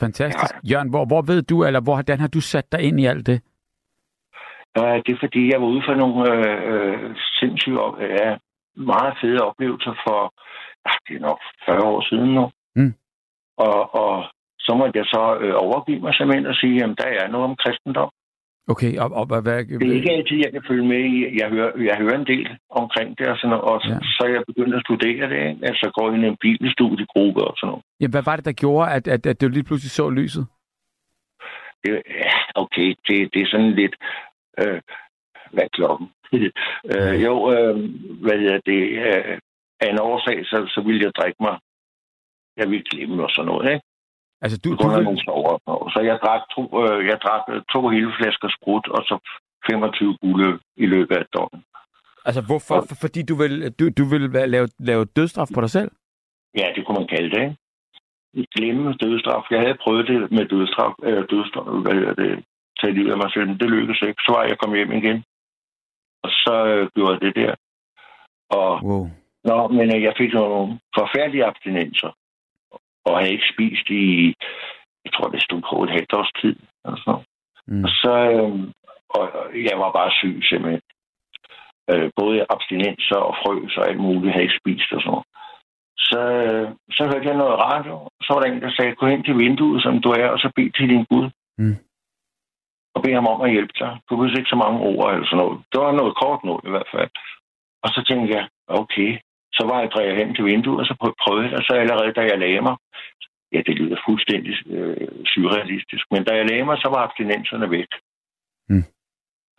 [0.01, 0.55] Fantastisk.
[0.55, 0.71] Ja.
[0.71, 3.39] Jørgen, hvor, hvor ved du, eller hvordan har du sat dig ind i alt det?
[4.81, 6.19] Uh, det er fordi, jeg var ude for nogle
[6.75, 8.35] uh, sindssyge, uh,
[8.77, 10.21] meget fede oplevelser for,
[10.87, 12.51] uh, det er nok 40 år siden nu.
[12.77, 12.95] Mm.
[13.57, 14.25] Og, og
[14.67, 17.57] så måtte jeg så uh, overgive mig simpelthen og sige, at der er noget om
[17.63, 18.11] kristendom.
[18.69, 19.65] Okay, og, og hvad...
[19.65, 21.41] Det er ikke altid, jeg kan følge med i.
[21.41, 23.99] Jeg hører, jeg hører en del omkring det, og, sådan noget, og ja.
[24.17, 25.41] så er jeg begyndt at studere det.
[25.49, 25.67] Ikke?
[25.71, 27.85] Altså gå ind i en bibelstudiegruppe og sådan noget.
[28.01, 30.47] Ja, hvad var det, der gjorde, at, at, at du lige pludselig så lyset?
[31.85, 32.03] Det,
[32.55, 33.95] okay, det, det er sådan lidt...
[34.61, 34.81] Øh,
[35.53, 36.07] hvad klokken?
[36.93, 37.77] øh, jo, øh,
[38.25, 38.83] hvad hedder det?
[39.07, 39.39] Øh,
[39.81, 41.59] af en årsag, så, så ville jeg drikke mig.
[42.57, 43.87] Jeg ville glemme og sådan noget, ikke?
[44.43, 45.05] Altså, du, du vil...
[45.95, 49.15] Så jeg drak, to, øh, jeg drak øh, to hele flasker sprut, og så
[49.71, 51.65] 25 gule i løbet af dagen.
[52.25, 52.75] Altså, hvorfor?
[52.75, 52.85] Og...
[53.01, 54.23] Fordi du vil, du, du vil
[54.55, 55.91] lave, lave dødstraf på dig selv?
[56.61, 57.57] Ja, det kunne man kalde det, ikke?
[58.57, 59.45] Glemme dødstraf.
[59.51, 62.45] Jeg havde prøvet det med dødstraf, øh, dødstraf hvad hedder det,
[62.81, 64.23] tage livet af mig selv, det lykkedes ikke.
[64.27, 65.19] Så var jeg kommet hjem igen.
[66.25, 67.55] Og så øh, gjorde jeg det der.
[68.59, 69.07] Og, wow.
[69.45, 72.11] Nå, men øh, jeg fik nogle forfærdelige abstinenser.
[73.05, 74.35] Og havde ikke spist i,
[75.05, 76.57] jeg tror, det stod på et halvt års tid.
[76.91, 77.13] Altså.
[77.67, 77.85] Mm.
[77.85, 78.53] Og så, øh,
[79.17, 79.25] og
[79.69, 80.83] jeg var bare syg simpelthen.
[81.91, 85.27] Øh, både abstinenser og frøs og alt muligt, jeg havde ikke spist og sådan noget.
[86.09, 87.95] Så, øh, så hørte jeg noget radio.
[88.25, 90.49] Så var der en, der sagde, gå hen til vinduet, som du er, og så
[90.57, 91.31] bed til din Gud.
[91.59, 91.77] Mm
[92.95, 93.93] og bede ham om at hjælpe dig.
[94.09, 95.59] Du behøver ikke så mange ord eller sådan noget.
[95.73, 97.11] Det var noget kort noget i hvert fald.
[97.85, 98.45] Og så tænkte jeg,
[98.81, 99.11] okay,
[99.57, 102.39] Så var jeg hen til vinduet, og så prøvede jeg, og så allerede da jeg
[102.39, 102.77] lagde mig,
[103.53, 107.91] ja, det lyder fuldstændig øh, surrealistisk, men da jeg lagde mig, så var abstinenserne væk.
[108.69, 108.85] Mm.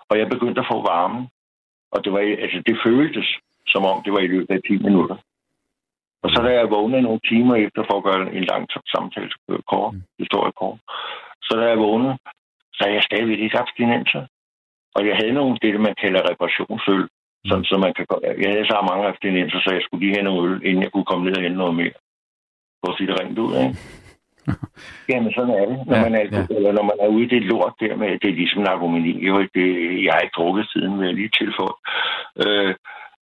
[0.10, 1.24] Og jeg begyndte at få varmen,
[1.92, 3.28] og det, var, altså, det føltes,
[3.68, 5.18] som om det var i løbet af 10 minutter.
[6.24, 8.64] Og så da jeg vågnede nogle timer efter for at gøre en lang
[8.96, 9.30] samtale
[9.72, 10.02] kort, mm.
[10.20, 10.80] historiekort,
[11.46, 12.18] så da jeg vågnede,
[12.74, 14.24] så havde jeg stadigvæk ikke abstinenser.
[14.96, 17.08] Og jeg havde nogle, det, man kalder reparationsøl.
[17.44, 17.50] Mm.
[17.50, 18.06] Sådan, så man kan,
[18.44, 21.10] jeg havde så mange abstinenser, så jeg skulle lige have noget øl, inden jeg kunne
[21.10, 21.96] komme ned og hente noget mere.
[22.80, 23.76] For at sige det rent ud, ikke?
[25.10, 25.78] Jamen, sådan er det.
[25.88, 26.56] Når, ja, man er, ja.
[26.58, 29.26] eller når man er ude i det lort der med, det er ligesom narkomani.
[29.28, 29.68] Jo, det,
[30.06, 31.78] jeg har ikke drukket siden, vil jeg lige tilføje.
[32.44, 32.76] Øh,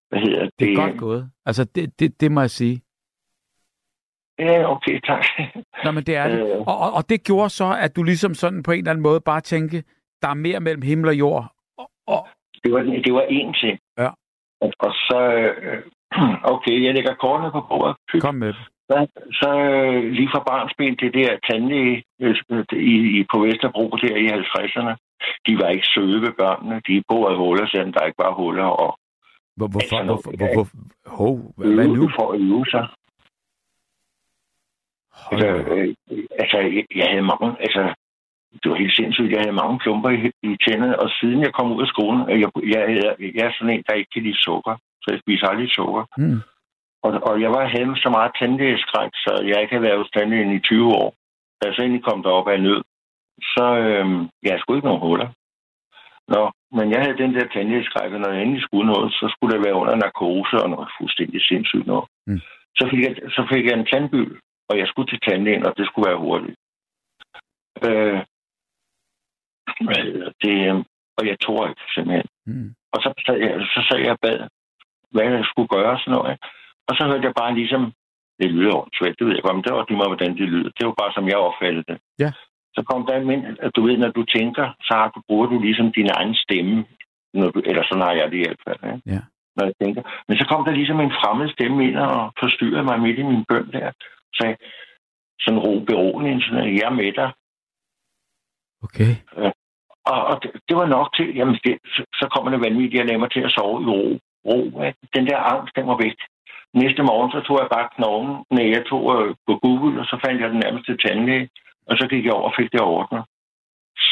[0.09, 0.53] hvad hedder det?
[0.59, 1.31] Det er godt gået.
[1.47, 2.81] Altså, det, det, det må jeg sige.
[4.39, 5.25] Ja, okay, tak.
[5.85, 6.39] Nå, men det er det.
[6.41, 6.61] Øh.
[6.61, 9.21] Og, og, og det gjorde så, at du ligesom sådan på en eller anden måde
[9.21, 9.83] bare tænkte,
[10.23, 11.53] der er mere mellem himmel og jord.
[11.79, 12.29] Og, og...
[12.65, 13.79] Det, var, det var én ting.
[13.99, 14.11] Ja.
[14.61, 15.83] Og, og så, øh,
[16.55, 17.97] okay, jeg lægger kortene på bordet.
[18.21, 18.55] Kom med.
[18.89, 18.97] Så,
[19.41, 22.35] så øh, lige fra barnsben det her tandlæge øh,
[22.73, 24.95] i, i, på Vesterbro der i 50'erne,
[25.47, 26.81] de var ikke søde ved børnene.
[26.89, 28.69] De boede huller, selvom der ikke var huller.
[28.85, 28.91] Og,
[29.57, 29.97] hvor, hvorfor?
[29.97, 30.67] Altså, hvorfor, hvor, hvor,
[31.19, 32.11] hov, hvad, hvad nu?
[32.17, 32.87] For at øve sig.
[35.33, 35.95] Altså, øh,
[36.43, 36.59] altså,
[37.01, 37.83] jeg havde mange, altså,
[38.61, 39.33] det var helt sindssygt.
[39.33, 40.21] Jeg havde mange klumper i,
[40.51, 43.75] i tænderne, og siden jeg kom ud af skolen, jeg, jeg, jeg, jeg er sådan
[43.75, 46.05] en, der ikke kan lide sukker, så jeg spiser aldrig sukker.
[46.17, 46.41] Mm.
[47.07, 50.53] Og, og jeg var havde så meget tandlægeskræk, så jeg ikke havde været hos tandlægen
[50.57, 51.09] i 20 år.
[51.59, 52.83] Da jeg så egentlig kom derop af nød,
[53.55, 55.29] så øhm, jeg skulle ikke nogen huller.
[56.35, 56.43] Nå,
[56.77, 59.65] men jeg havde den der tandlægeskræk, og når jeg endelig skulle noget, så skulle det
[59.67, 62.07] være under narkose og noget fuldstændig sindssygt noget.
[62.27, 62.41] Mm.
[62.79, 64.33] Så, fik jeg, så fik jeg en tandbyld,
[64.71, 66.57] og jeg skulle til tandlægen, og det skulle være hurtigt.
[67.87, 68.21] Øh,
[70.45, 70.85] det, øhm,
[71.19, 72.27] og jeg tog ikke, simpelthen.
[72.47, 72.69] Mm.
[72.93, 74.41] Og så sad jeg, så sad jeg bad,
[75.15, 76.37] hvad jeg skulle gøre sådan noget.
[76.89, 77.83] Og så hørte jeg bare ligesom,
[78.41, 80.71] det lyder ordentligt, det ved jeg godt, men det var lige meget, hvordan det lyder.
[80.79, 81.99] Det var bare, som jeg opfattede det.
[82.25, 82.31] Ja.
[82.77, 85.59] Så kom der ind, at du ved, når du tænker, så har du, bruger du
[85.59, 86.85] ligesom din egen stemme.
[87.35, 88.81] Når du, eller sådan har jeg det i hvert fald.
[88.91, 88.95] Ja?
[89.15, 89.23] Ja.
[89.57, 90.03] Når jeg tænker.
[90.29, 93.45] Men så kom der ligesom en fremmed stemme ind og forstyrrede mig midt i min
[93.49, 93.91] bøn der.
[94.35, 94.57] Så sagde,
[95.41, 97.31] sådan ro beroligende, sådan, jeg er med dig.
[98.87, 99.13] Okay.
[99.43, 99.51] Ja.
[100.07, 103.07] Og, og det, det, var nok til, jamen det, så, så kommer det vanvittigt, jeg
[103.07, 104.19] lader mig til at sove i ro.
[104.49, 104.93] ro ja.
[105.17, 106.19] Den der angst, den var væk.
[106.75, 110.17] Næste morgen, så tog jeg bare knoglen, når jeg tog øh, på Google, og så
[110.25, 111.49] fandt jeg den nærmeste tandlæge,
[111.89, 113.23] og så gik jeg over og fik det ordnet.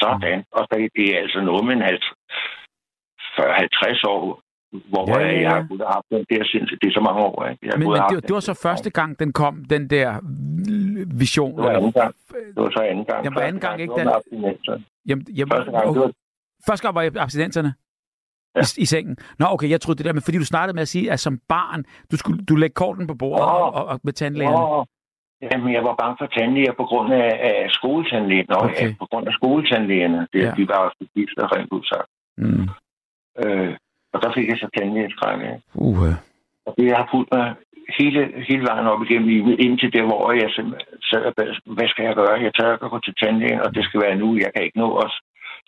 [0.01, 0.45] Sådan.
[0.57, 1.83] Og så det er altså noget med en
[3.39, 4.41] 50 år,
[4.73, 5.41] hvor ja, ja, ja.
[5.41, 6.81] jeg har kunnet have den der sindssygt.
[6.83, 7.67] Det er så mange år, ikke?
[7.67, 10.09] Jeg men men det, det var så første gang, den kom, den der
[11.19, 11.57] vision?
[11.57, 12.15] Det var anden gang.
[12.55, 13.25] Det var så anden gang.
[13.25, 13.95] Jamen, anden gang, ikke?
[13.95, 14.09] Den...
[15.09, 16.13] Jamen, jamen, første gang, det var...
[16.69, 17.75] Første gang var abstinenserne?
[18.57, 18.61] Ja.
[18.61, 19.17] I, I, sengen?
[19.39, 21.39] Nå, okay, jeg troede det der, men fordi du startede med at sige, at som
[21.49, 24.57] barn, du skulle du lægge korten på bordet oh, og, og, med tandlægerne.
[24.57, 24.85] Oh,
[25.43, 28.47] Jamen, jeg var bange for tandlæger på grund af, af skoletandlægen.
[28.49, 28.89] Nå, okay.
[28.89, 30.29] ja, på grund af skoletandlægerne.
[30.33, 30.53] Det, ja.
[30.57, 32.11] De var også gift og rent udsagt.
[32.39, 32.69] Mm.
[33.43, 33.77] Øh,
[34.13, 35.57] og der fik jeg så tandlægeskræk af.
[35.75, 36.13] Uh.
[36.67, 37.55] Og det har fulgt mig
[37.99, 40.51] hele, hele vejen op igennem livet, indtil der, hvor jeg
[41.11, 41.33] sad og
[41.77, 42.45] hvad skal jeg gøre?
[42.47, 44.29] Jeg tager at gå til tandlægen, og det skal være nu.
[44.45, 45.11] Jeg kan ikke nå at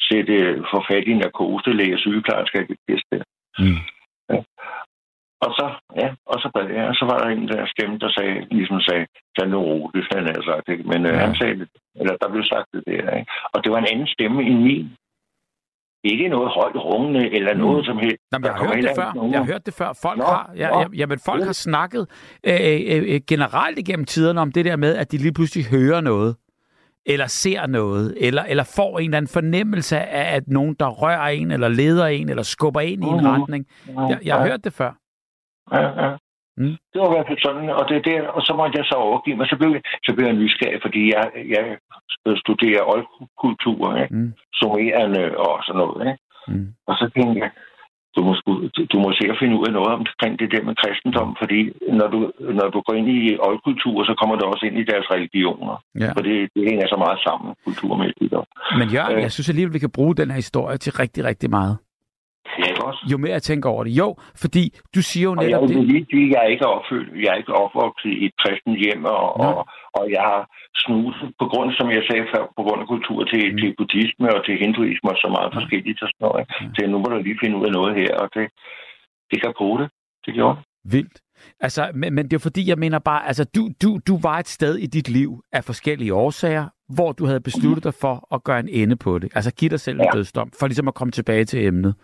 [0.09, 0.35] sætte
[0.71, 2.77] for fat i narkose, læge sygeplejerske, jeg kan
[3.13, 3.23] det.
[3.59, 3.81] Mm.
[4.31, 4.39] Ja.
[5.45, 5.67] Og så,
[6.01, 9.49] ja, og så, ja, så var der en der stemme, der sagde, ligesom sagde, tag
[9.49, 10.85] nu ro, det han havde sagt, ikke?
[10.93, 11.19] Men øh, ja.
[11.25, 11.69] han sagde det,
[12.01, 13.31] eller der blev sagt det der, ikke?
[13.53, 14.89] Og det var en anden stemme end min.
[16.05, 17.85] Ikke noget højt rungende eller noget mm.
[17.85, 18.17] som helst.
[18.33, 19.29] Jamen, jeg, har hørt det før.
[19.31, 19.93] jeg har hørt det før.
[20.03, 21.47] Folk Nå, har, ja, ja, jamen, folk ja.
[21.47, 22.07] har snakket
[22.47, 26.01] øh, øh, øh, generelt igennem tiderne om det der med, at de lige pludselig hører
[26.01, 26.37] noget,
[27.07, 31.29] eller ser noget, eller, eller får en eller anden fornemmelse af, at nogen, der rører
[31.29, 33.15] en, eller leder en, eller skubber ind mm-hmm.
[33.15, 33.43] i en mm-hmm.
[33.43, 33.67] retning.
[33.87, 34.93] Jeg, jeg har hørt det før.
[35.73, 36.17] Ja, ja.
[36.61, 36.77] Mm.
[36.91, 39.37] Det var i hvert fald sådan, og, det der, og så måtte jeg så overgive
[39.37, 39.47] mig.
[39.53, 41.25] Så blev jeg, så blev jeg nysgerrig, fordi jeg,
[41.57, 41.65] jeg
[42.45, 44.15] studerer oldkultur, ikke?
[44.17, 44.33] Mm.
[44.59, 46.01] summerende og sådan noget.
[46.11, 46.21] Ikke?
[46.51, 46.69] Mm.
[46.89, 47.51] Og så tænkte jeg,
[48.17, 48.33] du må,
[48.93, 51.61] du må sikkert finde ud af noget omkring det der med kristendom, fordi
[51.99, 52.19] når du,
[52.59, 55.77] når du går ind i oldkultur, så kommer du også ind i deres religioner.
[56.03, 56.11] Ja.
[56.15, 58.35] For det, det hænger så meget sammen, kulturmæssigt.
[58.81, 61.51] Men Jørgen, øh, jeg synes alligevel, vi kan bruge den her historie til rigtig, rigtig
[61.59, 61.75] meget.
[62.91, 63.03] Også.
[63.13, 63.93] Jo mere jeg tænker over det.
[64.03, 64.09] Jo,
[64.43, 64.65] fordi
[64.95, 65.87] du siger jo netop og jeg det.
[66.13, 67.09] Lige jeg er ikke opfyldt.
[67.25, 69.55] Jeg er ikke opvokset i et kristent hjem, og, og,
[69.99, 70.43] og jeg har
[70.85, 73.59] snuset på grund, som jeg sagde før, på grund af kultur til, mm.
[73.61, 75.57] til buddhisme og til hinduisme og så meget mm.
[75.59, 76.45] forskelligt og sådan noget.
[76.49, 76.75] Mm.
[76.75, 78.47] Så nu må du lige finde ud af noget her, og det,
[79.31, 79.89] det kan bruge det.
[80.27, 80.57] Det gjorde.
[80.95, 81.17] Vildt.
[81.61, 84.49] Altså, men, men det er fordi, jeg mener bare, altså, du, du, du var et
[84.49, 88.61] sted i dit liv af forskellige årsager, hvor du havde besluttet dig for at gøre
[88.61, 89.33] en ende på det.
[89.35, 90.19] Altså give dig selv en ja.
[90.19, 91.95] dødsdom, for ligesom at komme tilbage til emnet.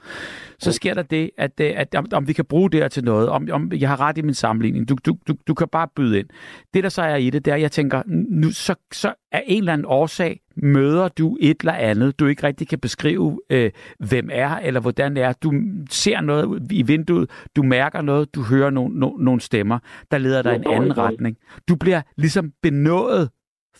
[0.58, 3.04] Så sker der det, at, øh, at om, om vi kan bruge det her til
[3.04, 5.88] noget, om, om jeg har ret i min sammenligning, du, du, du, du kan bare
[5.96, 6.28] byde ind.
[6.74, 9.58] Det, der så er i det, det er, jeg tænker, nu, så, så er en
[9.58, 14.28] eller anden årsag, møder du et eller andet, du ikke rigtig kan beskrive, øh, hvem
[14.32, 15.32] er, eller hvordan det er.
[15.32, 15.52] Du
[15.90, 19.78] ser noget i vinduet, du mærker noget, du hører nogle no, nogle stemmer,
[20.10, 21.36] der leder dig i en anden retning.
[21.68, 23.30] Du bliver ligesom benået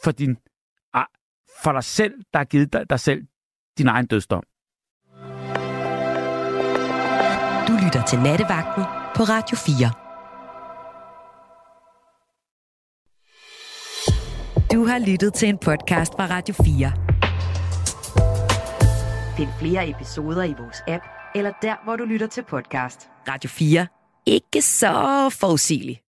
[0.05, 0.37] for din
[1.63, 3.23] for dig selv, der har givet dig, dig selv
[3.79, 4.43] din egen dødsdom.
[7.69, 8.85] Du lytter til Nattevagten
[9.17, 9.91] på Radio 4.
[14.73, 16.93] Du har lyttet til en podcast fra Radio 4.
[19.37, 21.05] Find flere episoder i vores app,
[21.35, 23.09] eller der, hvor du lytter til podcast.
[23.29, 23.87] Radio 4.
[24.27, 24.93] Ikke så
[25.41, 26.06] forudsigeligt.